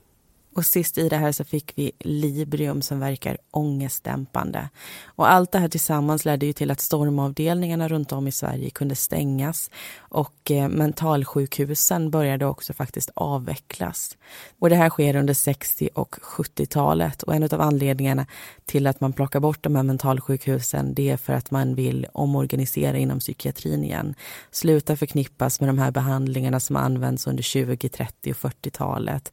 Och 0.53 0.65
sist 0.65 0.97
i 0.97 1.09
det 1.09 1.17
här 1.17 1.31
så 1.31 1.43
fick 1.43 1.71
vi 1.75 1.91
Librium 1.99 2.81
som 2.81 2.99
verkar 2.99 3.37
ångestdämpande. 3.51 4.69
Och 5.05 5.31
allt 5.31 5.51
det 5.51 5.59
här 5.59 5.67
tillsammans 5.67 6.25
ledde 6.25 6.45
ju 6.45 6.53
till 6.53 6.71
att 6.71 6.79
stormavdelningarna 6.79 7.87
runt 7.87 8.11
om 8.11 8.27
i 8.27 8.31
Sverige 8.31 8.69
kunde 8.69 8.95
stängas 8.95 9.69
och 9.97 10.51
eh, 10.51 10.69
mentalsjukhusen 10.69 12.11
började 12.11 12.45
också 12.45 12.73
faktiskt 12.73 13.09
avvecklas. 13.13 14.17
Och 14.59 14.69
det 14.69 14.75
här 14.75 14.89
sker 14.89 15.15
under 15.15 15.33
60 15.33 15.89
och 15.93 16.15
70-talet 16.15 17.23
och 17.23 17.35
en 17.35 17.43
av 17.43 17.61
anledningarna 17.61 18.25
till 18.65 18.87
att 18.87 19.01
man 19.01 19.13
plockar 19.13 19.39
bort 19.39 19.63
de 19.63 19.75
här 19.75 19.83
mentalsjukhusen 19.83 20.93
det 20.93 21.09
är 21.09 21.17
för 21.17 21.33
att 21.33 21.51
man 21.51 21.75
vill 21.75 22.07
omorganisera 22.13 22.97
inom 22.97 23.19
psykiatrin 23.19 23.83
igen. 23.83 24.15
Sluta 24.51 24.95
förknippas 24.95 25.59
med 25.59 25.69
de 25.69 25.79
här 25.79 25.91
behandlingarna 25.91 26.59
som 26.59 26.75
används 26.75 27.27
under 27.27 27.43
20, 27.43 27.89
30 27.89 28.31
och 28.31 28.37
40-talet 28.37 29.31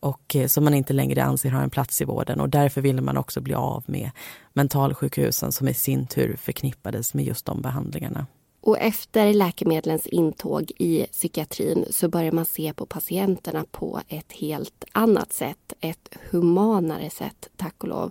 och 0.00 0.36
eh, 0.36 0.46
som 0.46 0.64
man 0.64 0.74
inte 0.74 0.92
längre 0.92 1.24
anser 1.24 1.50
har 1.50 1.62
en 1.62 1.70
plats 1.70 2.00
i 2.00 2.04
vården 2.04 2.40
och 2.40 2.48
därför 2.48 2.80
ville 2.80 3.02
man 3.02 3.16
också 3.16 3.40
bli 3.40 3.54
av 3.54 3.84
med 3.86 4.10
mentalsjukhusen 4.52 5.52
som 5.52 5.68
i 5.68 5.74
sin 5.74 6.06
tur 6.06 6.36
förknippades 6.36 7.14
med 7.14 7.24
just 7.24 7.46
de 7.46 7.62
behandlingarna. 7.62 8.26
Och 8.60 8.78
efter 8.78 9.34
läkemedlens 9.34 10.06
intåg 10.06 10.72
i 10.78 11.06
psykiatrin 11.12 11.84
så 11.90 12.08
börjar 12.08 12.32
man 12.32 12.44
se 12.44 12.72
på 12.72 12.86
patienterna 12.86 13.64
på 13.70 14.00
ett 14.08 14.32
helt 14.32 14.84
annat 14.92 15.32
sätt. 15.32 15.72
Ett 15.80 16.16
humanare 16.30 17.10
sätt, 17.10 17.48
tack 17.56 17.74
och 17.78 17.88
lov. 17.88 18.10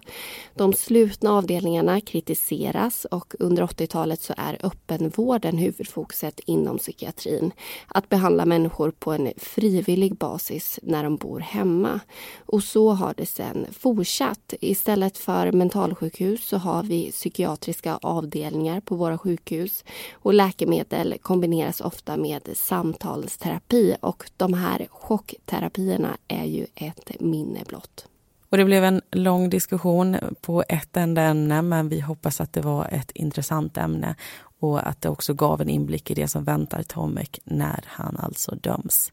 De 0.55 0.73
slutna 0.73 1.31
avdelningarna 1.31 2.01
kritiseras 2.01 3.05
och 3.05 3.33
under 3.39 3.63
80-talet 3.63 4.21
så 4.21 4.33
är 4.37 4.57
öppenvården 4.63 5.57
huvudfokuset 5.57 6.39
inom 6.45 6.77
psykiatrin. 6.77 7.51
Att 7.87 8.09
behandla 8.09 8.45
människor 8.45 8.91
på 8.91 9.11
en 9.11 9.33
frivillig 9.37 10.15
basis 10.15 10.79
när 10.83 11.03
de 11.03 11.15
bor 11.15 11.39
hemma. 11.39 11.99
Och 12.45 12.63
så 12.63 12.89
har 12.89 13.13
det 13.17 13.25
sen 13.25 13.65
fortsatt. 13.71 14.53
Istället 14.61 15.17
för 15.17 15.51
mentalsjukhus 15.51 16.47
så 16.47 16.57
har 16.57 16.83
vi 16.83 17.11
psykiatriska 17.11 17.99
avdelningar 18.01 18.79
på 18.79 18.95
våra 18.95 19.17
sjukhus. 19.17 19.83
Och 20.13 20.33
läkemedel 20.37 21.17
kombineras 21.21 21.81
ofta 21.81 22.17
med 22.17 22.49
samtalsterapi 22.53 23.95
och 24.01 24.31
de 24.37 24.53
här 24.53 24.87
chockterapierna 24.89 26.17
är 26.27 26.45
ju 26.45 26.65
ett 26.75 27.11
minne 27.19 27.59
blott. 27.67 28.07
Och 28.49 28.57
det 28.57 28.65
blev 28.65 28.83
en 28.83 29.01
lång 29.11 29.49
diskussion 29.49 30.17
på 30.41 30.63
ett 30.69 30.97
enda 30.97 31.21
ämne 31.21 31.61
men 31.61 31.89
vi 31.89 31.99
hoppas 31.99 32.41
att 32.41 32.53
det 32.53 32.61
var 32.61 32.87
ett 32.91 33.11
intressant 33.11 33.77
ämne 33.77 34.15
och 34.59 34.87
att 34.87 35.01
det 35.01 35.09
också 35.09 35.33
gav 35.33 35.61
en 35.61 35.69
inblick 35.69 36.11
i 36.11 36.13
det 36.13 36.27
som 36.27 36.43
väntar 36.43 36.83
Tomek 36.83 37.39
när 37.43 37.83
han 37.85 38.17
alltså 38.17 38.55
döms. 38.55 39.11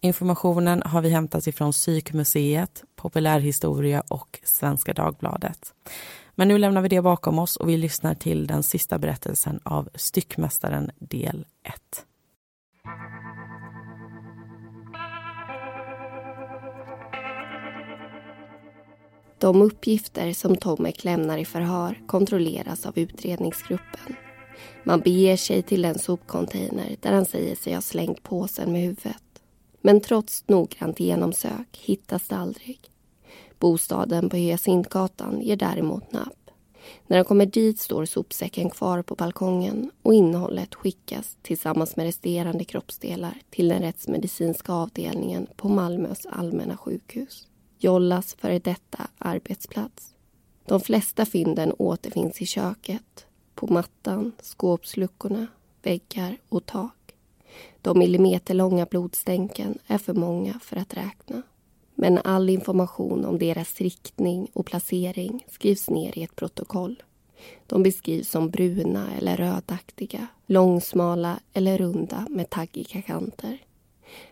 Informationen 0.00 0.82
har 0.82 1.00
vi 1.00 1.10
hämtat 1.10 1.46
ifrån 1.46 1.72
Psykmuseet, 1.72 2.84
Populärhistoria 2.96 4.02
och 4.08 4.40
Svenska 4.44 4.92
Dagbladet. 4.92 5.72
Men 6.38 6.48
nu 6.48 6.58
lämnar 6.58 6.82
vi 6.82 6.88
det 6.88 7.02
bakom 7.02 7.38
oss 7.38 7.56
och 7.56 7.68
vi 7.68 7.76
lyssnar 7.76 8.14
till 8.14 8.46
den 8.46 8.62
sista 8.62 8.98
berättelsen 8.98 9.60
av 9.62 9.88
Styckmästaren 9.94 10.90
del 10.98 11.46
1. 11.62 12.06
De 19.38 19.62
uppgifter 19.62 20.32
som 20.32 20.56
Tomek 20.56 21.04
lämnar 21.04 21.38
i 21.38 21.44
förhör 21.44 22.00
kontrolleras 22.06 22.86
av 22.86 22.98
utredningsgruppen. 22.98 24.16
Man 24.84 25.00
beger 25.00 25.36
sig 25.36 25.62
till 25.62 25.82
den 25.82 25.98
sopcontainer 25.98 26.96
där 27.00 27.12
han 27.12 27.24
säger 27.24 27.56
sig 27.56 27.74
ha 27.74 27.80
slängt 27.80 28.22
påsen 28.22 28.72
med 28.72 28.82
huvudet. 28.82 29.42
Men 29.80 30.00
trots 30.00 30.44
noggrant 30.48 31.00
genomsök 31.00 31.78
hittas 31.82 32.28
det 32.28 32.36
aldrig. 32.36 32.80
Bostaden 33.58 34.28
på 34.28 34.36
Hyacintgatan 34.36 35.40
ger 35.40 35.56
däremot 35.56 36.12
napp. 36.12 36.50
När 37.06 37.16
de 37.16 37.24
kommer 37.24 37.46
dit 37.46 37.80
står 37.80 38.04
sopsäcken 38.04 38.70
kvar 38.70 39.02
på 39.02 39.14
balkongen 39.14 39.90
och 40.02 40.14
innehållet 40.14 40.74
skickas 40.74 41.36
tillsammans 41.42 41.96
med 41.96 42.06
resterande 42.06 42.64
kroppsdelar 42.64 43.34
till 43.50 43.68
den 43.68 43.82
rättsmedicinska 43.82 44.72
avdelningen 44.72 45.46
på 45.56 45.68
Malmös 45.68 46.26
allmänna 46.26 46.76
sjukhus. 46.76 47.48
Jollas 47.78 48.34
före 48.34 48.58
detta 48.58 49.06
arbetsplats. 49.18 50.14
De 50.64 50.80
flesta 50.80 51.26
fynden 51.26 51.72
återfinns 51.78 52.42
i 52.42 52.46
köket, 52.46 53.26
på 53.54 53.66
mattan, 53.66 54.32
skåpsluckorna, 54.42 55.46
väggar 55.82 56.36
och 56.48 56.66
tak. 56.66 57.14
De 57.82 57.98
millimeterlånga 57.98 58.86
blodstänken 58.86 59.78
är 59.86 59.98
för 59.98 60.14
många 60.14 60.60
för 60.62 60.76
att 60.76 60.94
räkna. 60.94 61.42
Men 61.98 62.18
all 62.18 62.50
information 62.50 63.24
om 63.24 63.38
deras 63.38 63.80
riktning 63.80 64.50
och 64.52 64.66
placering 64.66 65.44
skrivs 65.48 65.90
ner 65.90 66.18
i 66.18 66.22
ett 66.22 66.36
protokoll. 66.36 67.02
De 67.66 67.82
beskrivs 67.82 68.30
som 68.30 68.50
bruna 68.50 69.16
eller 69.18 69.36
rödaktiga, 69.36 70.26
långsmala 70.46 71.40
eller 71.52 71.78
runda 71.78 72.26
med 72.30 72.50
taggiga 72.50 73.02
kanter. 73.02 73.58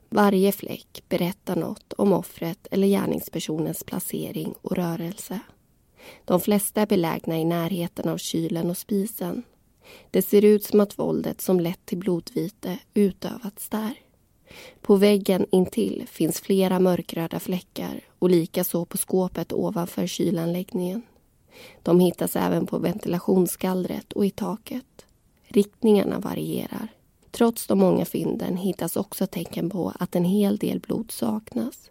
Varje 0.09 0.53
fläck 0.53 1.05
berättar 1.09 1.57
något 1.57 1.93
om 1.93 2.13
offret 2.13 2.67
eller 2.71 2.87
gärningspersonens 2.87 3.85
placering 3.85 4.55
och 4.63 4.77
rörelse. 4.77 5.41
De 6.25 6.41
flesta 6.41 6.83
är 6.83 6.87
belägna 6.87 7.39
i 7.39 7.45
närheten 7.45 8.09
av 8.09 8.19
kylen 8.19 8.71
och 8.71 8.79
spisen. 8.79 9.43
Det 10.11 10.23
ser 10.23 10.45
ut 10.45 10.65
som 10.65 10.81
att 10.81 10.99
våldet 10.99 11.41
som 11.41 11.61
lett 11.61 11.87
till 11.87 11.99
blodvite 11.99 12.79
utövats 12.95 13.69
där. 13.69 13.95
På 14.81 14.97
väggen 14.97 15.47
intill 15.51 16.05
finns 16.09 16.41
flera 16.41 16.81
mörkröda 16.81 17.41
fläckar 17.41 18.01
och 18.19 18.31
likaså 18.31 18.85
på 18.85 18.97
skåpet 18.97 19.53
ovanför 19.53 20.07
kylanläggningen. 20.07 21.03
De 21.83 22.01
hittas 22.01 22.37
även 22.37 22.67
på 22.67 22.79
ventilationsgallret 22.79 24.13
och 24.13 24.27
i 24.27 24.31
taket. 24.31 25.07
Riktningarna 25.45 26.19
varierar. 26.19 26.89
Trots 27.31 27.67
de 27.67 27.79
många 27.79 28.05
fynden 28.05 28.57
hittas 28.57 28.97
också 28.97 29.27
tecken 29.27 29.71
på 29.71 29.93
att 29.99 30.17
en 30.17 30.25
hel 30.25 30.57
del 30.57 30.81
blod 30.81 31.11
saknas. 31.11 31.91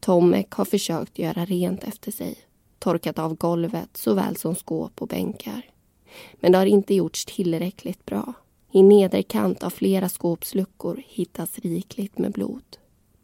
Tomek 0.00 0.50
har 0.50 0.64
försökt 0.64 1.18
göra 1.18 1.44
rent 1.44 1.84
efter 1.84 2.12
sig, 2.12 2.36
torkat 2.78 3.18
av 3.18 3.34
golvet 3.34 3.96
såväl 3.96 4.36
som 4.36 4.54
skåp 4.54 5.02
och 5.02 5.08
bänkar. 5.08 5.62
Men 6.34 6.52
det 6.52 6.58
har 6.58 6.66
inte 6.66 6.94
gjorts 6.94 7.24
tillräckligt 7.24 8.04
bra. 8.06 8.32
I 8.74 8.82
nederkant 8.82 9.62
av 9.62 9.70
flera 9.70 10.08
skåpsluckor 10.08 11.02
hittas 11.08 11.58
rikligt 11.58 12.18
med 12.18 12.32
blod. 12.32 12.76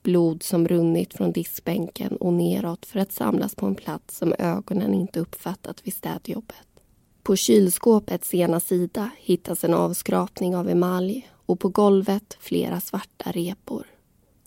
Blod 0.03 0.43
som 0.43 0.69
runnit 0.69 1.15
från 1.15 1.33
diskbänken 1.33 2.17
och 2.17 2.33
neråt 2.33 2.87
för 2.87 3.01
att 3.01 3.13
samlas 3.13 3.55
på 3.55 3.67
en 3.67 3.75
plats 3.75 4.19
som 4.19 4.35
ögonen 4.39 4.95
inte 4.95 5.21
uppfattat 5.21 5.87
vid 5.87 5.95
städjobbet. 5.95 6.67
På 7.23 7.37
kylskåpets 7.37 8.35
ena 8.35 8.61
sida 8.61 9.11
hittas 9.19 9.65
en 9.65 9.75
avskrapning 9.75 10.57
av 10.57 10.69
emalj 10.69 11.31
och 11.47 11.61
på 11.61 11.69
golvet 11.69 12.37
flera 12.41 12.81
svarta 12.81 13.31
repor. 13.31 13.87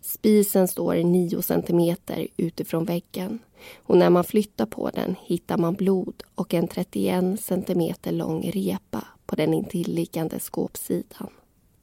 Spisen 0.02 0.68
står 0.68 0.96
9 0.96 1.42
centimeter 1.42 2.28
utifrån 2.38 2.86
väggen 2.86 3.40
och 3.84 3.98
när 3.98 4.10
man 4.10 4.24
flyttar 4.24 4.66
på 4.66 4.90
den 4.90 5.16
hittar 5.26 5.58
man 5.58 5.74
blod 5.74 6.24
och 6.36 6.54
en 6.54 6.68
31 6.68 7.42
centimeter 7.42 8.12
lång 8.12 8.52
repa 8.54 9.08
på 9.32 9.36
den 9.36 9.54
intilliggande 9.54 10.39
skåpsidan. 10.39 11.30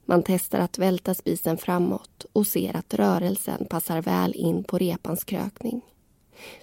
Man 0.04 0.22
testar 0.22 0.58
att 0.58 0.78
välta 0.78 1.14
spisen 1.14 1.58
framåt 1.58 2.26
och 2.32 2.46
ser 2.46 2.76
att 2.76 2.94
rörelsen 2.94 3.66
passar 3.70 4.02
väl 4.02 4.34
in 4.34 4.64
på 4.64 4.78
repans 4.78 5.24
krökning. 5.24 5.80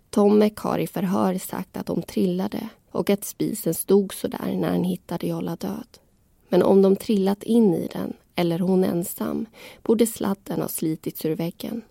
Tomek 0.09 0.57
har 0.57 0.79
i 0.79 0.87
förhör 0.87 1.37
sagt 1.37 1.77
att 1.77 1.85
de 1.85 2.01
trillade 2.01 2.69
och 2.91 3.09
att 3.09 3.25
spisen 3.25 3.73
stod 3.73 4.13
så 4.13 4.27
där 4.27 4.53
när 4.53 4.69
han 4.69 4.83
hittade 4.83 5.27
Jolla 5.27 5.55
död. 5.55 5.87
Men 6.49 6.63
om 6.63 6.81
de 6.81 6.95
trillat 6.95 7.43
in 7.43 7.73
i 7.73 7.87
den, 7.93 8.13
eller 8.35 8.59
hon 8.59 8.83
ensam, 8.83 9.45
borde 9.83 10.07
sladden 10.07 10.61
ha 10.61 10.67
slitits 10.67 11.25
ur 11.25 11.35
väggen. 11.35 11.81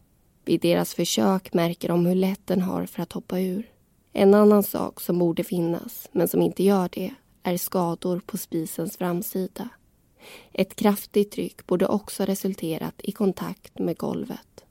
Vid 0.44 0.60
deras 0.60 0.94
försök 0.94 1.54
märker 1.54 1.88
de 1.88 2.06
hur 2.06 2.14
lätt 2.14 2.46
den 2.46 2.62
har 2.62 2.86
för 2.86 3.02
att 3.02 3.12
hoppa 3.12 3.40
ur. 3.40 3.70
En 4.12 4.34
annan 4.34 4.62
sak 4.62 5.00
som 5.00 5.18
borde 5.18 5.44
finnas, 5.44 6.08
men 6.12 6.28
som 6.28 6.42
inte 6.42 6.62
gör 6.64 6.88
det, 6.92 7.14
är 7.44 7.56
skador 7.56 8.20
på 8.26 8.38
spisens 8.38 8.96
framsida. 8.96 9.68
Ett 10.52 10.76
kraftigt 10.76 11.30
tryck 11.30 11.66
borde 11.66 11.86
också 11.86 12.24
resulterat 12.24 12.94
i 12.98 13.12
kontakt 13.12 13.78
med 13.78 13.98
golvet. 13.98 14.64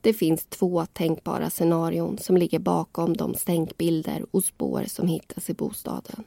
Det 0.00 0.12
finns 0.12 0.46
två 0.46 0.86
tänkbara 0.86 1.50
scenarion 1.50 2.18
som 2.18 2.36
ligger 2.36 2.58
bakom 2.58 3.16
de 3.16 3.34
stänkbilder 3.34 4.26
och 4.30 4.44
spår 4.44 4.84
som 4.86 5.08
hittas 5.08 5.50
i 5.50 5.54
bostaden. 5.54 6.24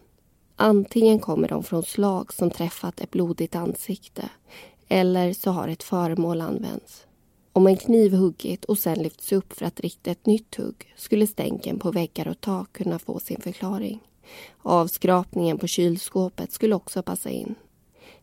Antingen 0.56 1.20
kommer 1.20 1.48
de 1.48 1.64
från 1.64 1.84
slag 1.84 2.34
som 2.34 2.52
träffat 2.52 3.02
ett 3.02 3.12
blodigt 3.12 3.56
ansikte 3.56 4.30
eller 4.88 5.34
så 5.34 5.52
har 5.52 5.68
ett 5.68 5.84
föremål 5.84 6.42
använts. 6.42 7.06
Om 7.54 7.68
en 7.68 7.78
kniv 7.78 8.14
huggit 8.14 8.66
och 8.66 8.78
sen 8.78 9.04
lyfts 9.04 9.32
upp 9.32 9.54
för 9.54 9.66
att 9.66 9.80
rikta 9.80 10.12
ett 10.12 10.26
nytt 10.26 10.56
hugg 10.56 10.94
skulle 10.96 11.28
stänken 11.28 11.80
på 11.80 11.92
väggar 11.92 12.28
och 12.28 12.42
tak 12.42 12.74
kunna 12.74 13.00
få 13.00 13.20
sin 13.20 13.42
förklaring. 13.42 14.00
Avskrapningen 14.62 15.58
på 15.58 15.68
kylskåpet 15.68 16.52
skulle 16.52 16.76
också 16.76 17.04
passa 17.04 17.30
in. 17.30 17.56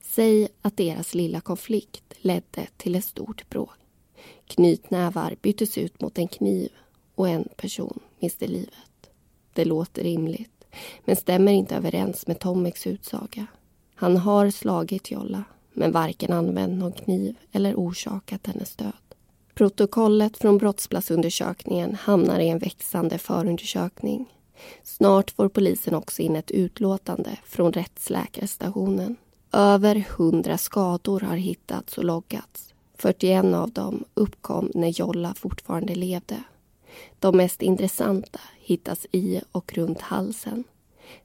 Säg 0.01 0.49
att 0.63 0.77
deras 0.77 1.15
lilla 1.15 1.41
konflikt 1.41 2.15
ledde 2.19 2.67
till 2.77 2.95
ett 2.95 3.05
stort 3.05 3.49
bråk. 3.49 3.71
Knytnävar 4.47 5.37
byttes 5.43 5.79
ut 5.79 6.01
mot 6.01 6.19
en 6.19 6.29
kniv 6.29 6.69
och 7.15 7.29
en 7.29 7.49
person 7.57 8.01
miste 8.19 8.47
livet. 8.47 9.11
Det 9.53 9.65
låter 9.65 10.03
rimligt, 10.03 10.65
men 11.05 11.17
stämmer 11.17 11.53
inte 11.53 11.77
överens 11.77 12.27
med 12.27 12.39
Tomeks 12.39 12.87
utsaga. 12.87 13.47
Han 13.95 14.17
har 14.17 14.51
slagit 14.51 15.11
Jolla, 15.11 15.45
men 15.73 15.93
varken 15.93 16.33
använt 16.33 16.79
någon 16.79 16.93
kniv 16.93 17.37
eller 17.53 17.75
orsakat 17.75 18.47
hennes 18.47 18.77
död. 18.77 18.93
Protokollet 19.55 20.37
från 20.37 20.59
brottsplatsundersökningen 20.59 21.95
hamnar 21.95 22.41
i 22.41 22.49
en 22.49 22.59
växande 22.59 23.19
förundersökning. 23.19 24.27
Snart 24.83 25.31
får 25.31 25.49
polisen 25.49 25.95
också 25.95 26.23
in 26.23 26.37
ett 26.37 26.51
utlåtande 26.51 27.39
från 27.45 27.73
rättsläkarstationen. 27.73 29.17
Över 29.53 30.07
hundra 30.17 30.59
skador 30.59 31.21
har 31.21 31.37
hittats 31.37 31.99
och 31.99 32.05
loggats. 32.05 32.75
41 32.95 33.45
av 33.45 33.71
dem 33.71 34.05
uppkom 34.15 34.71
när 34.75 34.89
Jolla 34.89 35.35
fortfarande 35.35 35.95
levde. 35.95 36.43
De 37.19 37.37
mest 37.37 37.63
intressanta 37.63 38.41
hittas 38.61 39.07
i 39.13 39.41
och 39.53 39.73
runt 39.75 40.01
halsen. 40.01 40.65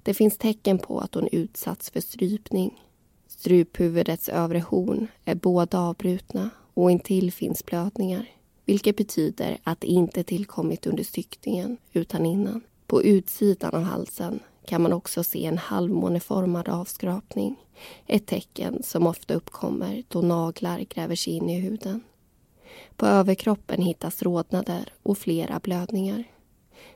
Det 0.03 0.13
finns 0.13 0.37
tecken 0.37 0.77
på 0.79 0.99
att 0.99 1.15
hon 1.15 1.27
utsatts 1.31 1.89
för 1.89 1.99
strypning. 1.99 2.83
Struphuvudets 3.27 4.29
övre 4.29 4.59
horn 4.59 5.07
är 5.25 5.35
båda 5.35 5.79
avbrutna 5.79 6.49
och 6.73 6.91
intill 6.91 7.31
finns 7.31 7.65
blödningar 7.65 8.29
vilket 8.65 8.95
betyder 8.95 9.57
att 9.63 9.81
det 9.81 9.87
inte 9.87 10.23
tillkommit 10.23 10.85
under 10.85 11.03
styckningen 11.03 11.77
utan 11.93 12.25
innan. 12.25 12.61
På 12.87 13.03
utsidan 13.03 13.75
av 13.75 13.83
halsen 13.83 14.39
kan 14.65 14.81
man 14.81 14.93
också 14.93 15.23
se 15.23 15.45
en 15.45 15.57
halvmåneformad 15.57 16.69
avskrapning. 16.69 17.55
Ett 18.07 18.25
tecken 18.27 18.83
som 18.83 19.07
ofta 19.07 19.33
uppkommer 19.33 20.03
då 20.07 20.21
naglar 20.21 20.79
gräver 20.79 21.15
sig 21.15 21.33
in 21.33 21.49
i 21.49 21.59
huden. 21.59 22.01
På 22.95 23.05
överkroppen 23.05 23.81
hittas 23.81 24.23
rodnader 24.23 24.93
och 25.03 25.17
flera 25.17 25.59
blödningar. 25.59 26.23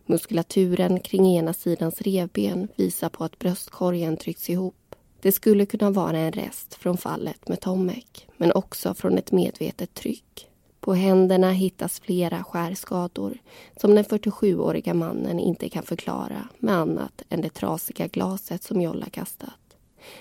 Muskulaturen 0.05 0.99
kring 0.99 1.27
ena 1.37 1.53
sidans 1.53 2.01
revben 2.01 2.67
visar 2.75 3.09
på 3.09 3.23
att 3.23 3.39
bröstkorgen 3.39 4.17
tryckts 4.17 4.49
ihop. 4.49 4.95
Det 5.21 5.31
skulle 5.31 5.65
kunna 5.65 5.91
vara 5.91 6.17
en 6.17 6.31
rest 6.31 6.73
från 6.73 6.97
fallet 6.97 7.47
med 7.47 7.59
Tomek 7.59 8.27
men 8.37 8.51
också 8.51 8.93
från 8.93 9.17
ett 9.17 9.31
medvetet 9.31 9.93
tryck. 9.93 10.46
På 10.87 10.93
händerna 10.93 11.51
hittas 11.51 11.99
flera 11.99 12.43
skärskador 12.43 13.37
som 13.75 13.95
den 13.95 14.03
47-åriga 14.03 14.93
mannen 14.93 15.39
inte 15.39 15.69
kan 15.69 15.83
förklara 15.83 16.47
med 16.59 16.75
annat 16.75 17.21
än 17.29 17.41
det 17.41 17.49
trasiga 17.49 18.07
glaset 18.07 18.63
som 18.63 18.81
Jolla 18.81 19.05
kastat. 19.05 19.77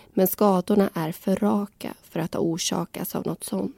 Men 0.09 0.26
skadorna 0.26 0.90
är 0.94 1.12
för 1.12 1.37
raka 1.37 1.94
för 2.02 2.20
att 2.20 2.35
ha 2.35 2.40
orsakats 2.40 3.14
av 3.14 3.26
något 3.26 3.44
sånt. 3.44 3.76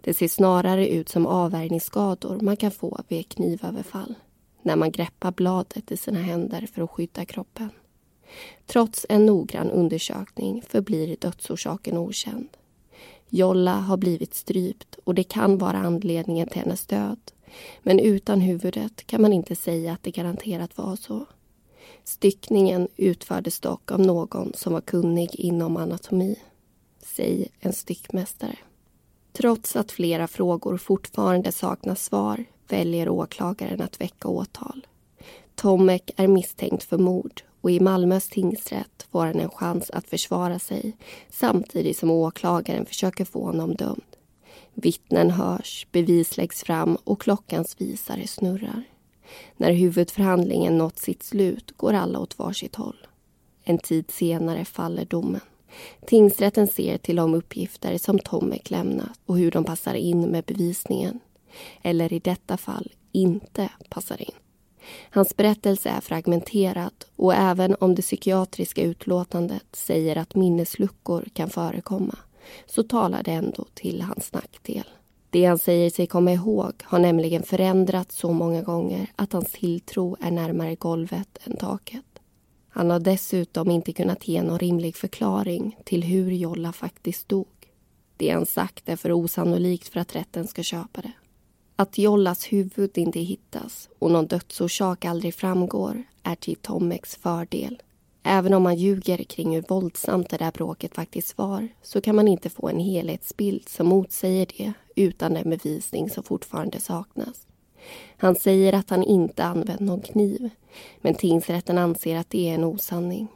Det 0.00 0.14
ser 0.14 0.28
snarare 0.28 0.88
ut 0.88 1.08
som 1.08 1.26
avvärjningsskador 1.26 2.40
man 2.40 2.56
kan 2.56 2.70
få 2.70 3.00
vid 3.08 3.20
ett 3.20 3.28
knivöverfall 3.28 4.14
när 4.62 4.76
man 4.76 4.90
greppar 4.90 5.32
bladet 5.32 5.92
i 5.92 5.96
sina 5.96 6.22
händer 6.22 6.68
för 6.74 6.82
att 6.82 6.90
skydda 6.90 7.24
kroppen. 7.24 7.70
Trots 8.66 9.06
en 9.08 9.26
noggrann 9.26 9.70
undersökning 9.70 10.62
förblir 10.68 11.16
dödsorsaken 11.20 11.98
okänd. 11.98 12.48
Jolla 13.28 13.74
har 13.74 13.96
blivit 13.96 14.34
strypt 14.34 14.98
och 15.04 15.14
det 15.14 15.24
kan 15.24 15.58
vara 15.58 15.76
anledningen 15.76 16.48
till 16.48 16.60
hennes 16.60 16.86
död. 16.86 17.18
Men 17.82 18.00
utan 18.00 18.40
huvudet 18.40 19.06
kan 19.06 19.22
man 19.22 19.32
inte 19.32 19.56
säga 19.56 19.92
att 19.92 20.02
det 20.02 20.10
garanterat 20.10 20.78
var 20.78 20.96
så. 20.96 21.26
Styckningen 22.04 22.88
utfördes 22.96 23.60
dock 23.60 23.90
av 23.92 24.00
någon 24.00 24.52
som 24.54 24.72
var 24.72 24.80
kunnig 24.80 25.34
inom 25.34 25.76
anatomi. 25.76 26.36
Säg 27.02 27.48
en 27.60 27.72
styckmästare. 27.72 28.56
Trots 29.32 29.76
att 29.76 29.92
flera 29.92 30.28
frågor 30.28 30.76
fortfarande 30.76 31.52
saknar 31.52 31.94
svar 31.94 32.44
väljer 32.68 33.08
åklagaren 33.08 33.80
att 33.80 34.00
väcka 34.00 34.28
åtal. 34.28 34.86
Tomek 35.54 36.10
är 36.16 36.28
misstänkt 36.28 36.84
för 36.84 36.98
mord 36.98 37.42
och 37.66 37.72
i 37.72 37.80
Malmös 37.80 38.28
tingsrätt 38.28 39.06
får 39.10 39.26
han 39.26 39.40
en 39.40 39.50
chans 39.50 39.90
att 39.90 40.08
försvara 40.08 40.58
sig 40.58 40.96
samtidigt 41.30 41.98
som 41.98 42.10
åklagaren 42.10 42.86
försöker 42.86 43.24
få 43.24 43.44
honom 43.44 43.74
dömd. 43.74 44.16
Vittnen 44.74 45.30
hörs, 45.30 45.86
bevis 45.92 46.36
läggs 46.36 46.62
fram 46.64 46.96
och 47.04 47.20
klockans 47.20 47.80
visare 47.80 48.26
snurrar. 48.26 48.82
När 49.56 49.72
huvudförhandlingen 49.72 50.78
nått 50.78 50.98
sitt 50.98 51.22
slut 51.22 51.72
går 51.76 51.92
alla 51.92 52.18
åt 52.18 52.38
varsitt 52.38 52.74
håll. 52.74 53.06
En 53.64 53.78
tid 53.78 54.10
senare 54.10 54.64
faller 54.64 55.04
domen. 55.04 55.40
Tingsrätten 56.06 56.66
ser 56.66 56.98
till 56.98 57.16
de 57.16 57.34
uppgifter 57.34 57.98
som 57.98 58.18
Tomek 58.18 58.70
lämnat 58.70 59.20
och 59.26 59.38
hur 59.38 59.50
de 59.50 59.64
passar 59.64 59.94
in 59.94 60.22
med 60.22 60.44
bevisningen. 60.44 61.20
Eller 61.82 62.12
i 62.12 62.18
detta 62.18 62.56
fall 62.56 62.92
inte 63.12 63.68
passar 63.88 64.22
in. 64.22 64.45
Hans 65.10 65.36
berättelse 65.36 65.88
är 65.88 66.00
fragmenterad 66.00 67.04
och 67.16 67.34
även 67.34 67.76
om 67.80 67.94
det 67.94 68.02
psykiatriska 68.02 68.82
utlåtandet 68.82 69.66
säger 69.72 70.16
att 70.16 70.34
minnesluckor 70.34 71.24
kan 71.32 71.50
förekomma 71.50 72.18
så 72.66 72.82
talar 72.82 73.22
det 73.22 73.32
ändå 73.32 73.64
till 73.74 74.02
hans 74.02 74.32
nackdel. 74.32 74.84
Det 75.30 75.44
han 75.44 75.58
säger 75.58 75.90
sig 75.90 76.06
komma 76.06 76.32
ihåg 76.32 76.72
har 76.82 76.98
nämligen 76.98 77.42
förändrats 77.42 78.16
så 78.16 78.32
många 78.32 78.62
gånger 78.62 79.06
att 79.16 79.32
hans 79.32 79.52
tilltro 79.52 80.16
är 80.20 80.30
närmare 80.30 80.74
golvet 80.74 81.38
än 81.44 81.56
taket. 81.56 82.04
Han 82.68 82.90
har 82.90 83.00
dessutom 83.00 83.70
inte 83.70 83.92
kunnat 83.92 84.28
ge 84.28 84.42
någon 84.42 84.58
rimlig 84.58 84.96
förklaring 84.96 85.78
till 85.84 86.02
hur 86.02 86.30
Jolla 86.30 86.72
faktiskt 86.72 87.28
dog. 87.28 87.46
Det 88.16 88.30
han 88.30 88.46
sagt 88.46 88.88
är 88.88 88.96
för 88.96 89.12
osannolikt 89.12 89.88
för 89.88 90.00
att 90.00 90.16
rätten 90.16 90.46
ska 90.46 90.62
köpa 90.62 91.00
det. 91.00 91.12
Att 91.78 91.98
Jollas 91.98 92.52
huvud 92.52 92.98
inte 92.98 93.20
hittas 93.20 93.88
och 93.98 94.10
någon 94.10 94.26
dödsorsak 94.26 95.04
aldrig 95.04 95.34
framgår 95.34 96.02
är 96.22 96.34
till 96.34 96.56
Tomex 96.56 97.16
fördel. 97.16 97.82
Även 98.22 98.54
om 98.54 98.62
man 98.62 98.76
ljuger 98.76 99.24
kring 99.24 99.54
hur 99.54 99.64
våldsamt 99.68 100.30
det 100.30 100.36
där 100.36 100.52
bråket 100.52 100.94
faktiskt 100.94 101.38
var 101.38 101.68
så 101.82 102.00
kan 102.00 102.16
man 102.16 102.28
inte 102.28 102.50
få 102.50 102.68
en 102.68 102.80
helhetsbild 102.80 103.68
som 103.68 103.86
motsäger 103.86 104.46
det 104.46 104.72
utan 104.94 105.34
den 105.34 105.50
bevisning 105.50 106.10
som 106.10 106.22
fortfarande 106.22 106.80
saknas. 106.80 107.46
Han 108.16 108.34
säger 108.34 108.72
att 108.72 108.90
han 108.90 109.02
inte 109.02 109.44
använt 109.44 109.80
någon 109.80 110.00
kniv 110.00 110.50
men 111.00 111.14
tingsrätten 111.14 111.78
anser 111.78 112.16
att 112.16 112.30
det 112.30 112.48
är 112.48 112.54
en 112.54 112.64
osanning. 112.64 113.28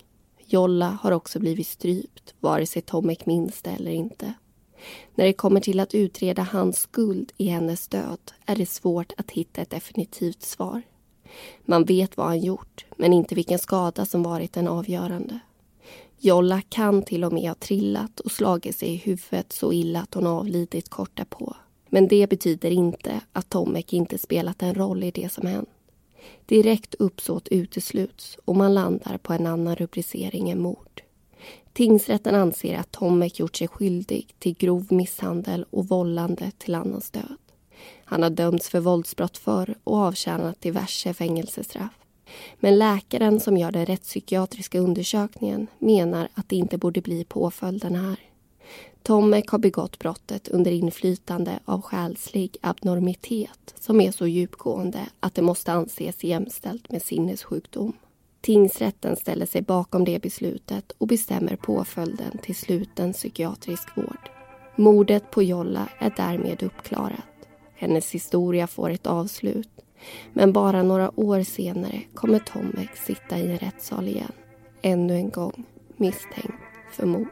Jolla 0.47 0.99
har 1.03 1.13
också 1.13 1.39
blivit 1.41 1.67
strypt, 1.67 2.35
vare 2.41 2.67
sig 2.67 2.83
Tomek 2.83 3.27
minns 3.27 3.63
det 3.63 3.71
eller 3.71 3.91
inte. 3.91 4.35
När 5.15 5.25
det 5.25 5.33
kommer 5.33 5.61
till 5.61 5.81
att 5.81 5.95
utreda 5.95 6.43
hans 6.43 6.79
skuld 6.79 7.33
i 7.37 7.47
hennes 7.47 7.89
död 7.89 8.33
är 8.47 8.57
det 8.57 8.67
svårt 8.67 9.13
att 9.17 9.31
hitta 9.31 9.63
ett 9.63 9.71
definitivt 9.71 10.43
svar. 10.43 10.83
Man 11.65 11.85
vet 11.85 12.17
vad 12.17 12.27
han 12.27 12.41
gjort, 12.41 12.85
men 12.97 13.13
inte 13.13 13.35
vilken 13.35 13.59
skada 13.59 14.07
som 14.07 14.23
varit 14.23 14.53
den 14.53 14.69
avgörande. 14.69 15.39
Jolla 16.19 16.63
kan 16.69 17.03
till 17.03 17.25
och 17.25 17.33
med 17.33 17.49
ha 17.49 17.55
trillat 17.55 18.21
och 18.21 18.33
slagit 18.33 18.77
sig 18.77 18.89
i 18.89 18.97
huvudet 18.97 19.53
så 19.53 19.73
illa 19.73 20.01
att 20.01 20.15
hon 20.15 20.27
avlidit 20.27 20.89
kort 20.89 21.17
därpå. 21.17 21.57
Men 21.89 22.09
det 22.09 22.31
betyder 22.31 22.71
inte 22.71 23.21
att 23.33 23.49
Tomek 23.49 23.93
inte 23.93 24.19
spelat 24.19 24.63
en 24.63 24.75
roll 24.75 25.05
i 25.05 25.11
det 25.11 25.33
som 25.33 25.47
hänt. 25.47 25.69
Direkt 26.47 26.95
uppsåt 26.95 27.49
utesluts 27.49 28.39
och 28.45 28.57
man 28.57 28.75
landar 28.75 29.19
på 29.19 29.33
en 29.33 29.47
annan 29.47 29.77
rubricering 29.77 30.51
än 30.51 30.61
mord. 30.61 31.03
Tingsrätten 31.73 32.35
anser 32.35 32.79
att 32.79 32.93
Tomek 32.93 33.39
gjort 33.39 33.57
sig 33.57 33.69
skyldig 33.69 34.35
till 34.39 34.55
grov 34.55 34.87
misshandel 34.91 35.65
och 35.71 35.89
vållande 35.89 36.51
till 36.59 36.75
annans 36.75 37.11
död. 37.11 37.37
Han 38.05 38.23
har 38.23 38.31
dömts 38.31 38.69
för 38.69 38.81
våldsbrott 38.81 39.39
förr 39.39 39.75
och 39.85 39.97
avtjänat 39.97 40.61
diverse 40.61 41.15
fängelsestraff. 41.15 41.93
Men 42.57 42.79
läkaren 42.79 43.41
som 43.41 43.57
gör 43.57 43.73
den 43.73 43.87
rättspsykiatriska 43.87 44.79
undersökningen 44.79 45.67
menar 45.79 46.29
att 46.35 46.49
det 46.49 46.57
inte 46.57 46.79
borde 46.79 47.01
bli 47.01 47.25
påföljden 47.25 47.95
här. 47.95 48.17
Tomek 49.03 49.49
har 49.49 49.59
begått 49.59 49.99
brottet 49.99 50.49
under 50.49 50.71
inflytande 50.71 51.59
av 51.65 51.83
själslig 51.83 52.57
abnormitet 52.61 53.75
som 53.81 54.01
är 54.01 54.11
så 54.11 54.27
djupgående 54.27 55.07
att 55.21 55.35
det 55.35 55.43
måste 55.43 55.73
anses 55.73 56.25
jämställt 56.25 56.93
med 56.93 57.03
sinnessjukdom. 57.03 57.93
Tingsrätten 58.41 59.17
ställer 59.17 59.47
sig 59.47 59.63
bakom 59.63 60.05
det 60.05 60.23
beslutet 60.23 60.93
och 60.99 61.07
bestämmer 61.07 61.57
påföljden 61.57 62.39
till 62.43 62.57
sluten 62.57 63.13
psykiatrisk 63.13 63.97
vård. 63.97 64.31
Mordet 64.77 65.31
på 65.31 65.43
Jolla 65.43 65.89
är 65.99 66.13
därmed 66.17 66.63
uppklarat. 66.63 67.49
Hennes 67.75 68.11
historia 68.11 68.67
får 68.67 68.91
ett 68.91 69.07
avslut. 69.07 69.69
Men 70.33 70.53
bara 70.53 70.83
några 70.83 71.21
år 71.21 71.43
senare 71.43 72.03
kommer 72.15 72.39
Tomek 72.39 72.97
sitta 72.97 73.39
i 73.39 73.51
en 73.51 73.59
rättssal 73.59 74.09
igen. 74.09 74.33
Ännu 74.83 75.15
en 75.15 75.31
gång 75.31 75.65
misstänkt 75.97 76.63
för 76.93 77.07
mord. 77.07 77.29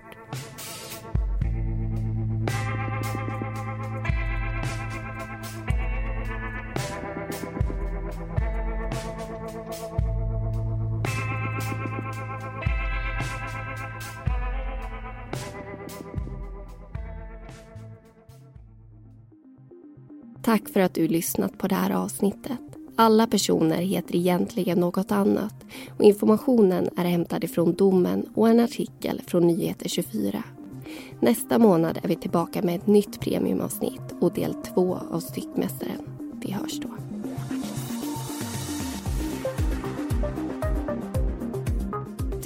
Tack 20.48 20.68
för 20.68 20.80
att 20.80 20.94
du 20.94 21.08
lyssnat 21.08 21.58
på 21.58 21.68
det 21.68 21.74
här 21.74 21.90
avsnittet. 21.90 22.58
Alla 22.96 23.26
personer 23.26 23.76
heter 23.76 24.16
egentligen 24.16 24.80
något 24.80 25.12
annat 25.12 25.54
och 25.98 26.04
informationen 26.04 26.88
är 26.96 27.04
hämtad 27.04 27.44
ifrån 27.44 27.74
domen 27.74 28.26
och 28.34 28.48
en 28.48 28.60
artikel 28.60 29.22
från 29.26 29.46
Nyheter 29.46 29.88
24. 29.88 30.42
Nästa 31.20 31.58
månad 31.58 31.98
är 32.02 32.08
vi 32.08 32.16
tillbaka 32.16 32.62
med 32.62 32.76
ett 32.76 32.86
nytt 32.86 33.20
premiumavsnitt 33.20 34.14
och 34.20 34.32
del 34.32 34.54
två 34.54 34.98
av 35.10 35.20
Styckmästaren. 35.20 36.02
Vi 36.42 36.52
hörs 36.52 36.80
då. 36.80 37.07